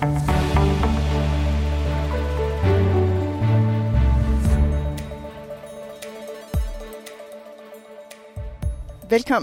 Velkommen 0.00 0.20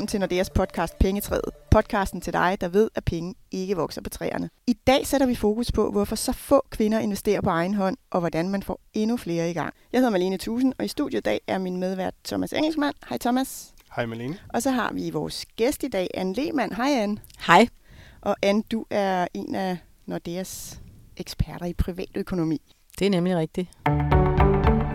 til 0.08 0.20
Nordeas 0.20 0.50
podcast 0.50 1.00
Pengetræet. 1.00 1.50
Podcasten 1.72 2.22
til 2.22 2.34
dig, 2.34 2.58
der 2.62 2.68
ved, 2.68 2.90
at 2.96 3.06
penge 3.06 3.36
ikke 3.52 3.76
vokser 3.76 4.02
på 4.02 4.10
træerne. 4.10 4.50
I 4.68 4.74
dag 4.74 5.08
sætter 5.08 5.28
vi 5.28 5.36
fokus 5.36 5.72
på, 5.72 5.92
hvorfor 5.92 6.16
så 6.16 6.34
få 6.34 6.62
kvinder 6.70 7.00
investerer 7.00 7.42
på 7.42 7.50
egen 7.50 7.74
hånd, 7.74 7.98
og 8.12 8.20
hvordan 8.20 8.50
man 8.50 8.64
får 8.64 8.80
endnu 8.94 9.18
flere 9.18 9.50
i 9.50 9.54
gang. 9.54 9.74
Jeg 9.94 10.00
hedder 10.00 10.12
Malene 10.12 10.38
Tusen, 10.38 10.74
og 10.80 10.86
i 10.86 10.88
studiet 10.88 11.20
i 11.20 11.24
dag 11.24 11.42
er 11.48 11.58
min 11.58 11.78
medvært 11.78 12.14
Thomas 12.26 12.54
Engelsmann. 12.54 12.94
Hej 13.10 13.18
Thomas. 13.18 13.74
Hej 13.96 14.06
Malene. 14.06 14.38
Og 14.54 14.62
så 14.62 14.72
har 14.72 14.94
vi 14.94 15.10
vores 15.10 15.46
gæst 15.56 15.84
i 15.84 15.88
dag, 15.88 16.08
Anne 16.14 16.34
Lehmann. 16.34 16.74
Hej 16.74 16.90
Anne. 16.90 17.18
Hej. 17.48 17.68
Og 18.22 18.36
Anne, 18.42 18.64
du 18.72 18.86
er 18.90 19.28
en 19.34 19.56
af 19.56 19.78
Nordeas 20.08 20.82
eksperter 21.18 21.66
i 21.66 21.74
privatøkonomi. 21.74 22.76
Det 23.00 23.06
er 23.06 23.10
nemlig 23.10 23.38
rigtigt. 23.38 23.70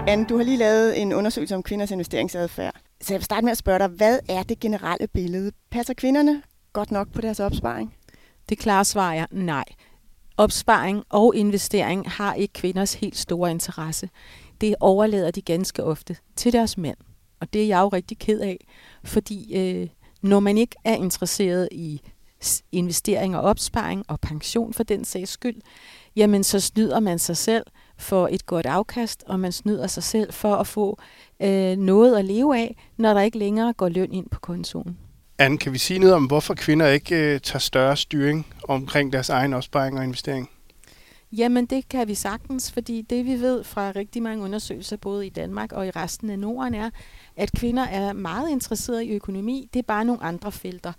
Anne, 0.09 0.25
du 0.25 0.37
har 0.37 0.45
lige 0.45 0.57
lavet 0.57 1.03
en 1.03 1.13
undersøgelse 1.13 1.55
om 1.55 1.63
kvinders 1.63 1.91
investeringsadfærd. 1.91 2.75
Så 3.01 3.15
jeg 3.15 3.19
vil 3.19 3.25
starte 3.25 3.45
med 3.45 3.53
at 3.53 3.59
spørge 3.59 3.79
dig, 3.79 3.89
hvad 3.89 4.19
er 4.29 4.43
det 4.43 4.61
generelle 4.61 5.07
billede? 5.07 5.53
Passer 5.71 5.95
kvinderne 5.95 6.43
godt 6.73 6.91
nok 6.91 7.13
på 7.13 7.21
deres 7.21 7.41
opsparing? 7.41 7.97
Det 8.49 8.59
klare 8.59 8.85
svar 8.85 9.13
er 9.13 9.27
nej. 9.31 9.65
Opsparing 10.37 11.05
og 11.09 11.37
investering 11.37 12.11
har 12.11 12.35
ikke 12.35 12.53
kvinders 12.53 12.95
helt 12.95 13.17
store 13.17 13.51
interesse. 13.51 14.09
Det 14.61 14.75
overlader 14.81 15.31
de 15.31 15.43
ganske 15.43 15.85
ofte 15.85 16.17
til 16.37 16.53
deres 16.53 16.79
mænd. 16.79 16.97
Og 17.41 17.53
det 17.53 17.63
er 17.63 17.67
jeg 17.67 17.81
jo 17.81 17.89
rigtig 17.89 18.19
ked 18.19 18.41
af, 18.41 18.67
fordi 19.05 19.57
øh, 19.57 19.89
når 20.23 20.41
man 20.41 20.59
ikke 20.59 20.77
er 20.85 20.95
interesseret 20.95 21.69
i 21.73 22.01
investering 22.73 23.37
og 23.37 23.43
opsparing 23.43 24.05
og 24.09 24.21
pension 24.21 24.75
for 24.75 24.83
den 24.83 25.05
sags 25.05 25.31
skyld, 25.31 25.57
jamen 26.17 26.45
så 26.45 26.61
snyder 26.61 27.01
man 27.01 27.19
sig 27.19 27.37
selv 27.37 27.67
for 27.99 28.29
et 28.33 28.47
godt 28.47 28.67
afkast, 28.67 29.25
og 29.27 29.41
man 29.41 29.53
snyder 29.53 29.87
sig 29.87 30.03
selv 30.03 30.33
for 30.33 30.55
at 30.55 30.67
få 30.67 30.99
øh, 31.43 31.77
noget 31.77 32.19
at 32.19 32.25
leve 32.25 32.59
af, 32.59 32.77
når 32.97 33.15
der 33.15 33.21
ikke 33.21 33.39
længere 33.39 33.73
går 33.73 33.89
løn 33.89 34.13
ind 34.13 34.29
på 34.31 34.41
kontoen. 34.41 34.99
Anne, 35.39 35.59
kan 35.59 35.73
vi 35.73 35.79
sige 35.79 35.99
noget 35.99 36.15
om, 36.15 36.25
hvorfor 36.25 36.55
kvinder 36.55 36.89
ikke 36.89 37.35
øh, 37.35 37.41
tager 37.41 37.59
større 37.59 37.97
styring 37.97 38.47
omkring 38.69 39.13
deres 39.13 39.29
egen 39.29 39.53
opsparing 39.53 39.99
og 39.99 40.05
investering? 40.05 40.51
Jamen 41.33 41.67
det 41.67 41.89
kan 41.89 42.09
vi 42.09 42.15
sagtens, 42.15 42.73
fordi 42.73 43.03
det 43.03 43.25
vi 43.25 43.41
ved 43.41 43.65
fra 43.65 43.93
rigtig 43.97 44.23
mange 44.23 44.45
undersøgelser, 44.45 44.97
både 44.97 45.27
i 45.27 45.31
Danmark 45.31 45.73
og 45.73 45.87
i 45.87 45.91
resten 45.91 46.31
af 46.31 46.39
Norden, 46.39 46.75
er, 46.75 46.91
at 47.37 47.53
kvinder 47.53 47.83
er 47.83 48.13
meget 48.13 48.51
interesserede 48.51 49.07
i 49.07 49.15
økonomi. 49.15 49.69
Det 49.73 49.79
er 49.79 49.87
bare 49.87 50.05
nogle 50.05 50.23
andre 50.23 50.53
felter. 50.53 50.93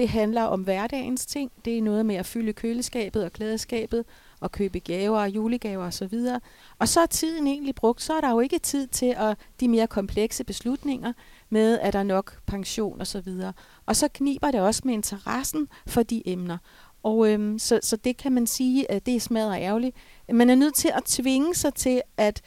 Det 0.00 0.08
handler 0.08 0.42
om 0.42 0.62
hverdagens 0.62 1.26
ting. 1.26 1.52
Det 1.64 1.78
er 1.78 1.82
noget 1.82 2.06
med 2.06 2.14
at 2.14 2.26
fylde 2.26 2.52
køleskabet 2.52 3.24
og 3.24 3.32
klædeskabet 3.32 4.04
og 4.40 4.52
købe 4.52 4.78
gaver 4.78 5.18
og 5.18 5.28
julegaver 5.28 5.86
osv. 5.86 6.14
Og, 6.34 6.40
og 6.78 6.88
så 6.88 7.00
er 7.00 7.06
tiden 7.06 7.46
egentlig 7.46 7.74
brugt. 7.74 8.02
Så 8.02 8.12
er 8.12 8.20
der 8.20 8.30
jo 8.30 8.40
ikke 8.40 8.58
tid 8.58 8.86
til 8.86 9.14
at 9.18 9.36
de 9.60 9.68
mere 9.68 9.86
komplekse 9.86 10.44
beslutninger 10.44 11.12
med, 11.50 11.78
at 11.78 11.92
der 11.92 12.02
nok 12.02 12.38
pension 12.46 13.00
osv. 13.00 13.28
Og, 13.28 13.54
og 13.86 13.96
så 13.96 14.08
kniber 14.08 14.50
det 14.50 14.60
også 14.60 14.82
med 14.84 14.94
interessen 14.94 15.68
for 15.86 16.02
de 16.02 16.22
emner. 16.28 16.58
Og 17.02 17.28
øhm, 17.28 17.58
så, 17.58 17.80
så 17.82 17.96
det 17.96 18.16
kan 18.16 18.32
man 18.32 18.46
sige, 18.46 18.90
at 18.90 19.06
det 19.06 19.16
er 19.16 19.20
smadret 19.20 19.60
ærgerligt. 19.60 19.96
Man 20.32 20.50
er 20.50 20.54
nødt 20.54 20.74
til 20.74 20.92
at 20.94 21.04
tvinge 21.04 21.54
sig 21.54 21.74
til 21.74 22.02
at, 22.16 22.42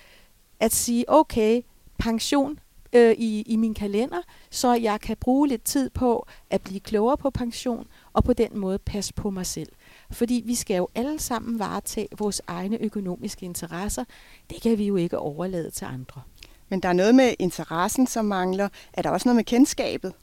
at 0.59 0.73
sige, 0.73 1.05
okay, 1.07 1.61
pension 1.97 2.59
øh, 2.93 3.15
i, 3.17 3.41
i 3.41 3.55
min 3.55 3.73
kalender, 3.73 4.21
så 4.49 4.73
jeg 4.73 5.01
kan 5.01 5.17
bruge 5.17 5.47
lidt 5.47 5.63
tid 5.63 5.89
på 5.89 6.27
at 6.49 6.61
blive 6.61 6.79
klogere 6.79 7.17
på 7.17 7.29
pension, 7.29 7.87
og 8.13 8.23
på 8.23 8.33
den 8.33 8.59
måde 8.59 8.79
passe 8.79 9.13
på 9.13 9.29
mig 9.29 9.45
selv. 9.45 9.69
Fordi 10.11 10.43
vi 10.45 10.55
skal 10.55 10.77
jo 10.77 10.87
alle 10.95 11.19
sammen 11.19 11.59
varetage 11.59 12.07
vores 12.17 12.41
egne 12.47 12.81
økonomiske 12.81 13.45
interesser. 13.45 14.03
Det 14.49 14.61
kan 14.61 14.77
vi 14.77 14.85
jo 14.85 14.95
ikke 14.95 15.17
overlade 15.17 15.71
til 15.71 15.85
andre. 15.85 16.21
Men 16.69 16.79
der 16.79 16.89
er 16.89 16.93
noget 16.93 17.15
med 17.15 17.33
interessen, 17.39 18.07
som 18.07 18.25
mangler. 18.25 18.69
Er 18.93 19.01
der 19.01 19.09
også 19.09 19.27
noget 19.27 19.35
med 19.35 19.43
kendskabet? 19.43 20.13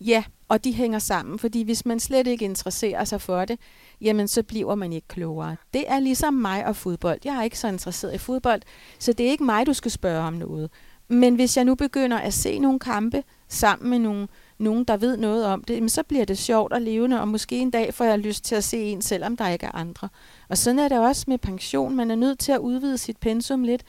Ja, 0.00 0.24
og 0.48 0.64
de 0.64 0.72
hænger 0.72 0.98
sammen, 0.98 1.38
fordi 1.38 1.62
hvis 1.62 1.86
man 1.86 2.00
slet 2.00 2.26
ikke 2.26 2.44
interesserer 2.44 3.04
sig 3.04 3.20
for 3.20 3.44
det, 3.44 3.58
jamen 4.00 4.28
så 4.28 4.42
bliver 4.42 4.74
man 4.74 4.92
ikke 4.92 5.08
klogere. 5.08 5.56
Det 5.74 5.84
er 5.86 5.98
ligesom 5.98 6.34
mig 6.34 6.66
og 6.66 6.76
fodbold. 6.76 7.18
Jeg 7.24 7.36
er 7.36 7.42
ikke 7.42 7.58
så 7.58 7.68
interesseret 7.68 8.14
i 8.14 8.18
fodbold, 8.18 8.62
så 8.98 9.12
det 9.12 9.26
er 9.26 9.30
ikke 9.30 9.44
mig, 9.44 9.66
du 9.66 9.72
skal 9.72 9.90
spørge 9.90 10.26
om 10.26 10.32
noget. 10.32 10.70
Men 11.08 11.34
hvis 11.34 11.56
jeg 11.56 11.64
nu 11.64 11.74
begynder 11.74 12.18
at 12.18 12.34
se 12.34 12.58
nogle 12.58 12.78
kampe 12.78 13.22
sammen 13.48 13.90
med 13.90 13.98
nogle, 13.98 14.28
nogen, 14.58 14.84
der 14.84 14.96
ved 14.96 15.16
noget 15.16 15.46
om 15.46 15.64
det, 15.64 15.90
så 15.90 16.02
bliver 16.02 16.24
det 16.24 16.38
sjovt 16.38 16.72
og 16.72 16.80
levende, 16.80 17.20
og 17.20 17.28
måske 17.28 17.58
en 17.58 17.70
dag 17.70 17.94
får 17.94 18.04
jeg 18.04 18.18
lyst 18.18 18.44
til 18.44 18.54
at 18.54 18.64
se 18.64 18.78
en, 18.78 19.02
selvom 19.02 19.36
der 19.36 19.48
ikke 19.48 19.66
er 19.66 19.74
andre. 19.74 20.08
Og 20.48 20.58
sådan 20.58 20.78
er 20.78 20.88
det 20.88 20.98
også 20.98 21.24
med 21.28 21.38
pension. 21.38 21.96
Man 21.96 22.10
er 22.10 22.14
nødt 22.14 22.38
til 22.38 22.52
at 22.52 22.58
udvide 22.58 22.98
sit 22.98 23.16
pensum 23.16 23.64
lidt 23.64 23.82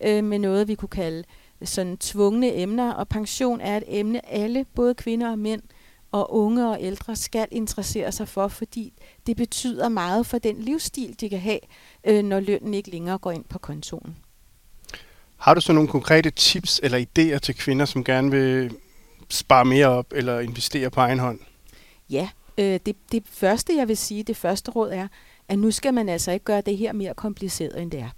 øh, 0.00 0.24
med 0.24 0.38
noget, 0.38 0.68
vi 0.68 0.74
kunne 0.74 0.88
kalde 0.88 1.24
øh, 1.60 1.68
sådan 1.68 1.96
tvungne 1.96 2.56
emner, 2.56 2.92
og 2.92 3.08
pension 3.08 3.60
er 3.60 3.76
et 3.76 3.84
emne, 3.86 4.28
alle, 4.30 4.66
både 4.74 4.94
kvinder 4.94 5.30
og 5.30 5.38
mænd, 5.38 5.62
og 6.12 6.34
unge 6.34 6.68
og 6.68 6.78
ældre 6.80 7.16
skal 7.16 7.48
interessere 7.50 8.12
sig 8.12 8.28
for, 8.28 8.48
fordi 8.48 8.92
det 9.26 9.36
betyder 9.36 9.88
meget 9.88 10.26
for 10.26 10.38
den 10.38 10.56
livsstil, 10.58 11.20
de 11.20 11.28
kan 11.28 11.38
have, 11.38 11.60
øh, 12.04 12.24
når 12.24 12.40
lønnen 12.40 12.74
ikke 12.74 12.90
længere 12.90 13.18
går 13.18 13.30
ind 13.30 13.44
på 13.44 13.58
kontoen. 13.58 14.16
Har 15.38 15.54
du 15.54 15.60
så 15.60 15.72
nogle 15.72 15.88
konkrete 15.88 16.30
tips 16.30 16.80
eller 16.82 16.98
idéer 16.98 17.38
til 17.38 17.54
kvinder, 17.54 17.84
som 17.84 18.04
gerne 18.04 18.30
vil 18.30 18.74
spare 19.28 19.64
mere 19.64 19.86
op 19.86 20.12
eller 20.12 20.40
investere 20.40 20.90
på 20.90 21.00
egen 21.00 21.18
hånd? 21.18 21.38
Ja, 22.10 22.28
øh, 22.58 22.80
det, 22.86 22.96
det 23.12 23.22
første 23.30 23.76
jeg 23.76 23.88
vil 23.88 23.96
sige, 23.96 24.22
det 24.22 24.36
første 24.36 24.70
råd 24.70 24.90
er, 24.90 25.08
at 25.48 25.58
nu 25.58 25.70
skal 25.70 25.94
man 25.94 26.08
altså 26.08 26.32
ikke 26.32 26.44
gøre 26.44 26.60
det 26.60 26.76
her 26.76 26.92
mere 26.92 27.14
kompliceret, 27.14 27.82
end 27.82 27.90
det 27.90 28.00
er. 28.00 28.08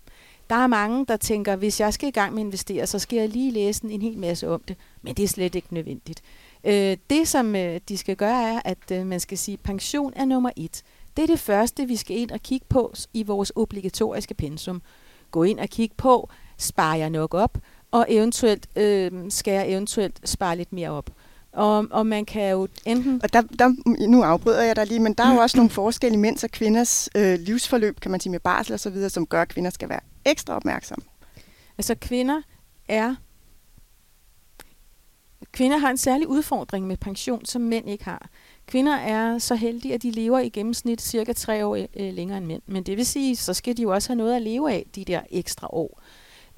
Der 0.50 0.56
er 0.56 0.66
mange, 0.66 1.06
der 1.06 1.16
tænker, 1.16 1.56
hvis 1.56 1.80
jeg 1.80 1.94
skal 1.94 2.09
i 2.09 2.12
gang 2.12 2.34
med 2.34 2.42
at 2.42 2.47
investere, 2.47 2.86
så 2.86 2.98
skal 2.98 3.19
jeg 3.19 3.28
lige 3.28 3.50
læse 3.50 3.84
en 3.84 4.03
hel 4.03 4.19
masse 4.19 4.48
om 4.48 4.62
det, 4.69 4.76
men 5.03 5.14
det 5.14 5.22
er 5.22 5.28
slet 5.28 5.54
ikke 5.54 5.75
nødvendigt. 5.75 6.22
Øh, 6.64 6.97
det, 7.10 7.28
som 7.28 7.56
øh, 7.56 7.80
de 7.88 7.97
skal 7.97 8.16
gøre, 8.16 8.54
er, 8.54 8.60
at 8.64 8.91
øh, 8.92 9.06
man 9.06 9.20
skal 9.20 9.38
sige, 9.38 9.53
at 9.53 9.60
pension 9.60 10.12
er 10.16 10.25
nummer 10.25 10.50
et. 10.56 10.82
Det 11.16 11.22
er 11.22 11.26
det 11.26 11.41
første, 11.41 11.86
vi 11.86 11.97
skal 11.97 12.16
ind 12.16 12.30
og 12.30 12.41
kigge 12.41 12.66
på 12.69 12.94
i 13.14 13.22
vores 13.22 13.53
obligatoriske 13.56 14.34
pensum. 14.34 14.82
Gå 15.30 15.42
ind 15.42 15.60
og 15.60 15.69
kigge 15.69 15.94
på, 15.98 16.30
sparer 16.60 16.97
jeg 16.97 17.10
nok 17.10 17.34
op, 17.34 17.59
og 17.91 18.06
eventuelt 18.09 18.69
øh, 18.76 19.12
skal 19.28 19.54
jeg 19.54 19.71
eventuelt 19.71 20.28
spare 20.28 20.56
lidt 20.56 20.72
mere 20.72 20.91
op. 20.91 21.10
Og, 21.53 21.87
og 21.91 22.06
man 22.06 22.25
kan 22.25 22.50
jo 22.50 22.69
enten... 22.84 23.21
Og 23.22 23.32
der, 23.32 23.41
der, 23.41 23.75
nu 24.06 24.22
afbryder 24.22 24.62
jeg 24.62 24.76
dig 24.76 24.87
lige, 24.87 25.00
men 25.00 25.15
der 25.15 25.25
er 25.25 25.34
jo 25.34 25.41
også 25.41 25.56
nogle 25.56 25.71
forskelle 25.71 26.15
i 26.15 26.21
mænds 26.21 26.44
og 26.44 26.50
kvinders 26.50 27.09
øh, 27.16 27.38
livsforløb, 27.38 28.00
kan 28.00 28.10
man 28.10 28.21
sige 28.21 28.31
med 28.31 28.41
barsel 28.41 28.72
og 28.72 28.81
så 28.81 28.91
videre, 28.91 29.10
som 29.10 29.26
gør, 29.26 29.43
at 29.43 29.48
kvinder 29.48 29.71
skal 29.71 29.88
være 29.88 30.00
ekstra 30.25 30.56
opmærksomme. 30.56 31.04
Altså 31.78 31.94
kvinder 31.94 32.43
er... 32.88 33.15
Kvinder 35.53 35.78
har 35.78 35.91
en 35.91 35.97
særlig 35.97 36.28
udfordring 36.28 36.87
med 36.87 36.97
pension, 36.97 37.44
som 37.44 37.62
mænd 37.62 37.88
ikke 37.88 38.04
har. 38.04 38.28
Kvinder 38.66 38.97
er 38.97 39.38
så 39.38 39.54
heldige, 39.54 39.94
at 39.94 40.03
de 40.03 40.10
lever 40.10 40.38
i 40.38 40.48
gennemsnit 40.48 41.03
cirka 41.03 41.32
tre 41.32 41.66
år 41.66 41.77
øh, 41.77 42.15
længere 42.15 42.38
end 42.38 42.47
mænd. 42.47 42.62
Men 42.66 42.82
det 42.82 42.97
vil 42.97 43.06
sige, 43.06 43.37
så 43.37 43.54
skal 43.54 43.77
de 43.77 43.82
jo 43.82 43.91
også 43.94 44.09
have 44.09 44.16
noget 44.16 44.37
at 44.37 44.42
leve 44.42 44.72
af 44.72 44.87
de 44.94 45.04
der 45.04 45.21
ekstra 45.31 45.69
år. 45.71 46.00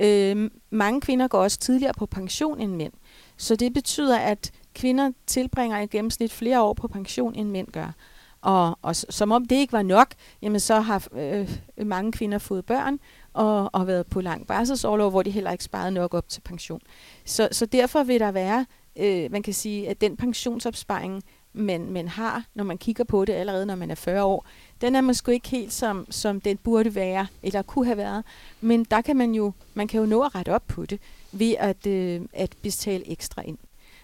Øh, 0.02 0.50
mange 0.70 1.00
kvinder 1.00 1.28
går 1.28 1.42
også 1.42 1.58
tidligere 1.58 1.94
på 1.98 2.06
pension 2.06 2.60
end 2.60 2.72
mænd. 2.72 2.92
Så 3.36 3.56
det 3.56 3.74
betyder, 3.74 4.18
at 4.18 4.50
kvinder 4.74 5.10
tilbringer 5.26 5.80
i 5.80 5.86
gennemsnit 5.86 6.32
flere 6.32 6.62
år 6.62 6.72
på 6.72 6.88
pension, 6.88 7.34
end 7.34 7.48
mænd 7.50 7.68
gør. 7.68 7.92
Og, 8.40 8.78
og 8.82 8.96
som 8.96 9.32
om 9.32 9.44
det 9.44 9.56
ikke 9.56 9.72
var 9.72 9.82
nok, 9.82 10.08
jamen 10.42 10.60
så 10.60 10.80
har 10.80 11.08
øh, 11.12 11.50
mange 11.86 12.12
kvinder 12.12 12.38
fået 12.38 12.66
børn 12.66 12.98
og, 13.32 13.70
og 13.72 13.86
været 13.86 14.06
på 14.06 14.20
lang 14.20 14.46
barselsårlov, 14.46 15.10
hvor 15.10 15.22
de 15.22 15.30
heller 15.30 15.50
ikke 15.50 15.64
sparet 15.64 15.92
nok 15.92 16.14
op 16.14 16.28
til 16.28 16.40
pension. 16.40 16.80
Så, 17.24 17.48
så 17.52 17.66
derfor 17.66 18.02
vil 18.02 18.20
der 18.20 18.32
være, 18.32 18.66
øh, 18.96 19.32
man 19.32 19.42
kan 19.42 19.54
sige, 19.54 19.88
at 19.88 20.00
den 20.00 20.16
pensionsopsparing, 20.16 21.22
man, 21.52 21.92
man 21.92 22.08
har, 22.08 22.44
når 22.54 22.64
man 22.64 22.78
kigger 22.78 23.04
på 23.04 23.24
det 23.24 23.32
allerede, 23.32 23.66
når 23.66 23.74
man 23.74 23.90
er 23.90 23.94
40 23.94 24.24
år, 24.24 24.46
den 24.80 24.94
er 24.94 25.00
måske 25.00 25.32
ikke 25.32 25.48
helt 25.48 25.72
som, 25.72 26.06
som 26.10 26.40
den 26.40 26.56
burde 26.56 26.94
være, 26.94 27.26
eller 27.42 27.62
kunne 27.62 27.84
have 27.84 27.96
været. 27.96 28.24
Men 28.60 28.84
der 28.84 29.00
kan 29.00 29.16
man 29.16 29.34
jo, 29.34 29.52
man 29.74 29.88
kan 29.88 30.00
jo 30.00 30.06
nå 30.06 30.22
at 30.22 30.34
rette 30.34 30.54
op 30.54 30.66
på 30.68 30.86
det, 30.86 31.00
ved 31.32 31.54
at, 31.58 31.86
øh, 31.86 32.20
at 32.32 32.50
betale 32.62 33.10
ekstra 33.10 33.42
ind. 33.42 33.58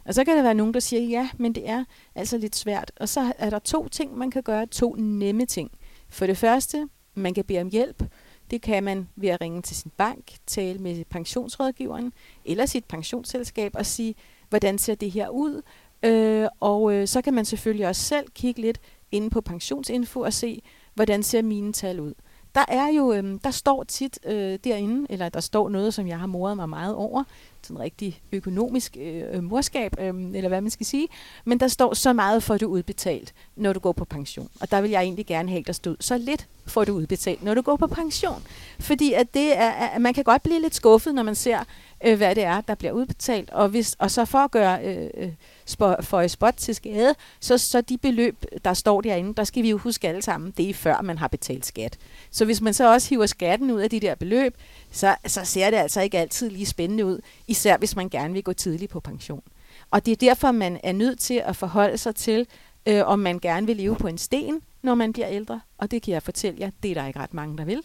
Og 0.04 0.14
så 0.14 0.24
kan 0.24 0.36
der 0.36 0.42
være 0.42 0.54
nogen, 0.54 0.74
der 0.74 0.80
siger, 0.80 1.02
ja, 1.02 1.28
men 1.36 1.52
det 1.52 1.68
er 1.68 1.84
altså 2.14 2.38
lidt 2.38 2.56
svært. 2.56 2.92
Og 3.00 3.08
så 3.08 3.32
er 3.38 3.50
der 3.50 3.58
to 3.58 3.88
ting, 3.88 4.18
man 4.18 4.30
kan 4.30 4.42
gøre, 4.42 4.66
to 4.66 4.94
nemme 4.98 5.46
ting. 5.46 5.70
For 6.08 6.26
det 6.26 6.36
første, 6.36 6.88
man 7.14 7.34
kan 7.34 7.44
bede 7.44 7.60
om 7.60 7.68
hjælp. 7.68 8.02
Det 8.50 8.62
kan 8.62 8.84
man 8.84 9.08
ved 9.16 9.28
at 9.28 9.40
ringe 9.40 9.62
til 9.62 9.76
sin 9.76 9.92
bank, 9.96 10.32
tale 10.46 10.78
med 10.78 11.04
pensionsrådgiveren 11.04 12.12
eller 12.44 12.66
sit 12.66 12.84
pensionsselskab 12.84 13.72
og 13.74 13.86
sige, 13.86 14.14
hvordan 14.48 14.78
ser 14.78 14.94
det 14.94 15.10
her 15.10 15.28
ud? 15.28 15.62
Øh, 16.02 16.48
og 16.60 16.92
øh, 16.94 17.08
så 17.08 17.22
kan 17.22 17.34
man 17.34 17.44
selvfølgelig 17.44 17.88
også 17.88 18.02
selv 18.02 18.26
kigge 18.34 18.60
lidt 18.60 18.80
inde 19.12 19.30
på 19.30 19.40
pensionsinfo 19.40 20.20
og 20.20 20.32
se, 20.32 20.62
hvordan 20.94 21.22
ser 21.22 21.42
mine 21.42 21.72
tal 21.72 22.00
ud. 22.00 22.14
Der 22.54 22.64
er 22.68 22.88
jo, 22.88 23.12
øh, 23.12 23.38
der 23.44 23.50
står 23.50 23.84
tit 23.84 24.18
øh, 24.26 24.58
derinde, 24.64 25.06
eller 25.10 25.28
der 25.28 25.40
står 25.40 25.68
noget, 25.68 25.94
som 25.94 26.06
jeg 26.06 26.18
har 26.18 26.26
moret 26.26 26.56
mig 26.56 26.68
meget 26.68 26.94
over, 26.94 27.24
sådan 27.68 27.80
rigtig 27.80 28.20
økonomisk 28.32 28.96
øh, 29.00 29.22
øh 29.32 29.42
morskab, 29.42 29.92
øh, 30.00 30.14
eller 30.34 30.48
hvad 30.48 30.60
man 30.60 30.70
skal 30.70 30.86
sige. 30.86 31.08
Men 31.44 31.60
der 31.60 31.68
står 31.68 31.94
så 31.94 32.12
meget 32.12 32.42
for 32.42 32.56
du 32.56 32.66
udbetalt, 32.66 33.34
når 33.56 33.72
du 33.72 33.80
går 33.80 33.92
på 33.92 34.04
pension. 34.04 34.48
Og 34.60 34.70
der 34.70 34.80
vil 34.80 34.90
jeg 34.90 35.02
egentlig 35.02 35.26
gerne 35.26 35.48
have, 35.48 35.62
der 35.66 35.72
stod 35.72 35.96
så 36.00 36.18
lidt 36.18 36.48
får 36.68 36.84
du 36.84 36.92
udbetalt, 36.92 37.42
når 37.42 37.54
du 37.54 37.62
går 37.62 37.76
på 37.76 37.86
pension. 37.86 38.42
Fordi 38.80 39.12
at 39.12 39.34
det 39.34 39.58
er, 39.58 39.70
at 39.70 40.00
man 40.00 40.14
kan 40.14 40.24
godt 40.24 40.42
blive 40.42 40.60
lidt 40.60 40.74
skuffet, 40.74 41.14
når 41.14 41.22
man 41.22 41.34
ser, 41.34 41.58
øh, 42.04 42.16
hvad 42.16 42.34
det 42.34 42.44
er, 42.44 42.60
der 42.60 42.74
bliver 42.74 42.92
udbetalt. 42.92 43.50
Og, 43.50 43.68
hvis, 43.68 43.96
og 43.98 44.10
så 44.10 44.24
for 44.24 44.38
at 44.38 44.50
gøre 44.50 44.84
øh, 44.84 45.10
øh 45.14 45.28
for 46.00 46.20
et 46.20 46.30
spot 46.30 46.54
til 46.56 46.74
skade, 46.74 47.14
så, 47.40 47.58
så 47.58 47.80
de 47.80 47.98
beløb, 47.98 48.44
der 48.64 48.74
står 48.74 49.00
derinde, 49.00 49.34
der 49.34 49.44
skal 49.44 49.62
vi 49.62 49.70
jo 49.70 49.78
huske 49.78 50.08
alle 50.08 50.22
sammen, 50.22 50.52
det 50.56 50.70
er 50.70 50.74
før 50.74 51.02
man 51.02 51.18
har 51.18 51.28
betalt 51.28 51.66
skat. 51.66 51.98
Så 52.30 52.44
hvis 52.44 52.60
man 52.60 52.74
så 52.74 52.92
også 52.92 53.08
hiver 53.08 53.26
skatten 53.26 53.70
ud 53.70 53.80
af 53.80 53.90
de 53.90 54.00
der 54.00 54.14
beløb, 54.14 54.54
så, 54.92 55.14
så 55.26 55.44
ser 55.44 55.70
det 55.70 55.76
altså 55.76 56.00
ikke 56.00 56.18
altid 56.18 56.50
lige 56.50 56.66
spændende 56.66 57.06
ud, 57.06 57.20
især 57.58 57.76
hvis 57.76 57.96
man 57.96 58.08
gerne 58.08 58.34
vil 58.34 58.42
gå 58.42 58.52
tidligt 58.52 58.92
på 58.92 59.00
pension. 59.00 59.42
Og 59.90 60.06
det 60.06 60.12
er 60.12 60.16
derfor, 60.16 60.52
man 60.52 60.80
er 60.82 60.92
nødt 60.92 61.18
til 61.18 61.42
at 61.44 61.56
forholde 61.56 61.98
sig 61.98 62.14
til, 62.14 62.46
øh, 62.86 63.06
om 63.06 63.18
man 63.18 63.38
gerne 63.38 63.66
vil 63.66 63.76
leve 63.76 63.96
på 63.96 64.06
en 64.06 64.18
sten, 64.18 64.60
når 64.82 64.94
man 64.94 65.12
bliver 65.12 65.28
ældre, 65.28 65.60
og 65.78 65.90
det 65.90 66.02
kan 66.02 66.14
jeg 66.14 66.22
fortælle 66.22 66.60
jer, 66.60 66.70
det 66.82 66.90
er 66.90 66.94
der 66.94 67.06
ikke 67.06 67.18
ret 67.18 67.34
mange, 67.34 67.58
der 67.58 67.64
vil. 67.64 67.82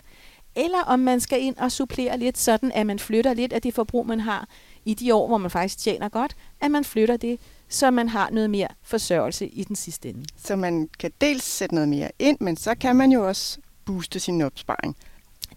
Eller 0.56 0.84
om 0.84 1.00
man 1.00 1.20
skal 1.20 1.42
ind 1.42 1.58
og 1.58 1.72
supplere 1.72 2.18
lidt, 2.18 2.38
sådan 2.38 2.72
at 2.72 2.86
man 2.86 3.00
flytter 3.00 3.34
lidt 3.34 3.54
af 3.54 3.62
det 3.62 3.74
forbrug, 3.74 4.08
man 4.08 4.20
har 4.20 4.48
i 4.86 4.94
de 4.94 5.16
år, 5.16 5.28
hvor 5.28 5.38
man 5.38 5.52
faktisk 5.52 5.78
tjener 5.78 6.10
godt, 6.10 6.36
at 6.62 6.72
man 6.72 6.84
flytter 6.84 7.18
det, 7.18 7.40
så 7.70 7.92
man 7.92 8.10
har 8.10 8.30
noget 8.30 8.50
mere 8.50 8.68
forsørgelse 8.84 9.48
i 9.48 9.64
den 9.64 9.76
sidste 9.76 10.10
ende. 10.10 10.26
Så 10.38 10.56
man 10.56 10.90
kan 11.00 11.12
dels 11.22 11.44
sætte 11.44 11.76
noget 11.76 11.90
mere 11.90 12.12
ind, 12.20 12.38
men 12.40 12.58
så 12.58 12.76
kan 12.76 12.96
man 12.96 13.12
jo 13.12 13.28
også 13.28 13.58
booste 13.86 14.20
sin 14.20 14.42
opsparing. 14.42 14.96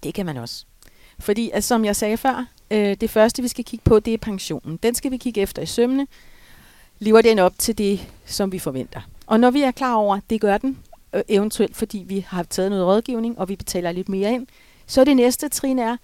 Det 0.03 0.15
kan 0.15 0.27
man 0.27 0.37
også. 0.37 0.65
Fordi, 1.19 1.51
altså, 1.51 1.69
som 1.69 1.85
jeg 1.85 1.97
sagde 1.97 2.17
før, 2.17 2.47
øh, 2.71 2.97
det 3.01 3.11
første, 3.11 3.43
vi 3.43 3.49
skal 3.49 3.65
kigge 3.65 3.83
på, 3.85 4.01
det 4.01 4.15
er 4.15 4.19
pensionen. 4.19 4.77
Den 4.83 4.95
skal 4.95 5.11
vi 5.11 5.17
kigge 5.17 5.41
efter 5.41 5.63
i 5.63 5.67
sømne. 5.67 6.07
Lever 6.99 7.23
den 7.23 7.39
op 7.39 7.53
til 7.59 7.79
det, 7.79 8.09
som 8.25 8.53
vi 8.53 8.59
forventer? 8.59 9.01
Og 9.27 9.41
når 9.41 9.51
vi 9.51 9.63
er 9.63 9.71
klar 9.71 9.95
over, 9.95 10.17
at 10.17 10.23
det 10.31 10.41
gør 10.41 10.59
den, 10.59 10.79
øh, 11.13 11.23
eventuelt 11.29 11.77
fordi 11.77 12.05
vi 12.07 12.27
har 12.29 12.43
taget 12.43 12.71
noget 12.71 12.87
rådgivning, 12.87 13.39
og 13.39 13.49
vi 13.49 13.57
betaler 13.57 13.93
lidt 13.93 14.09
mere 14.09 14.33
ind, 14.33 14.47
så 14.87 15.05
det 15.05 15.17
næste 15.17 15.49
trin 15.49 15.79
er, 15.79 15.97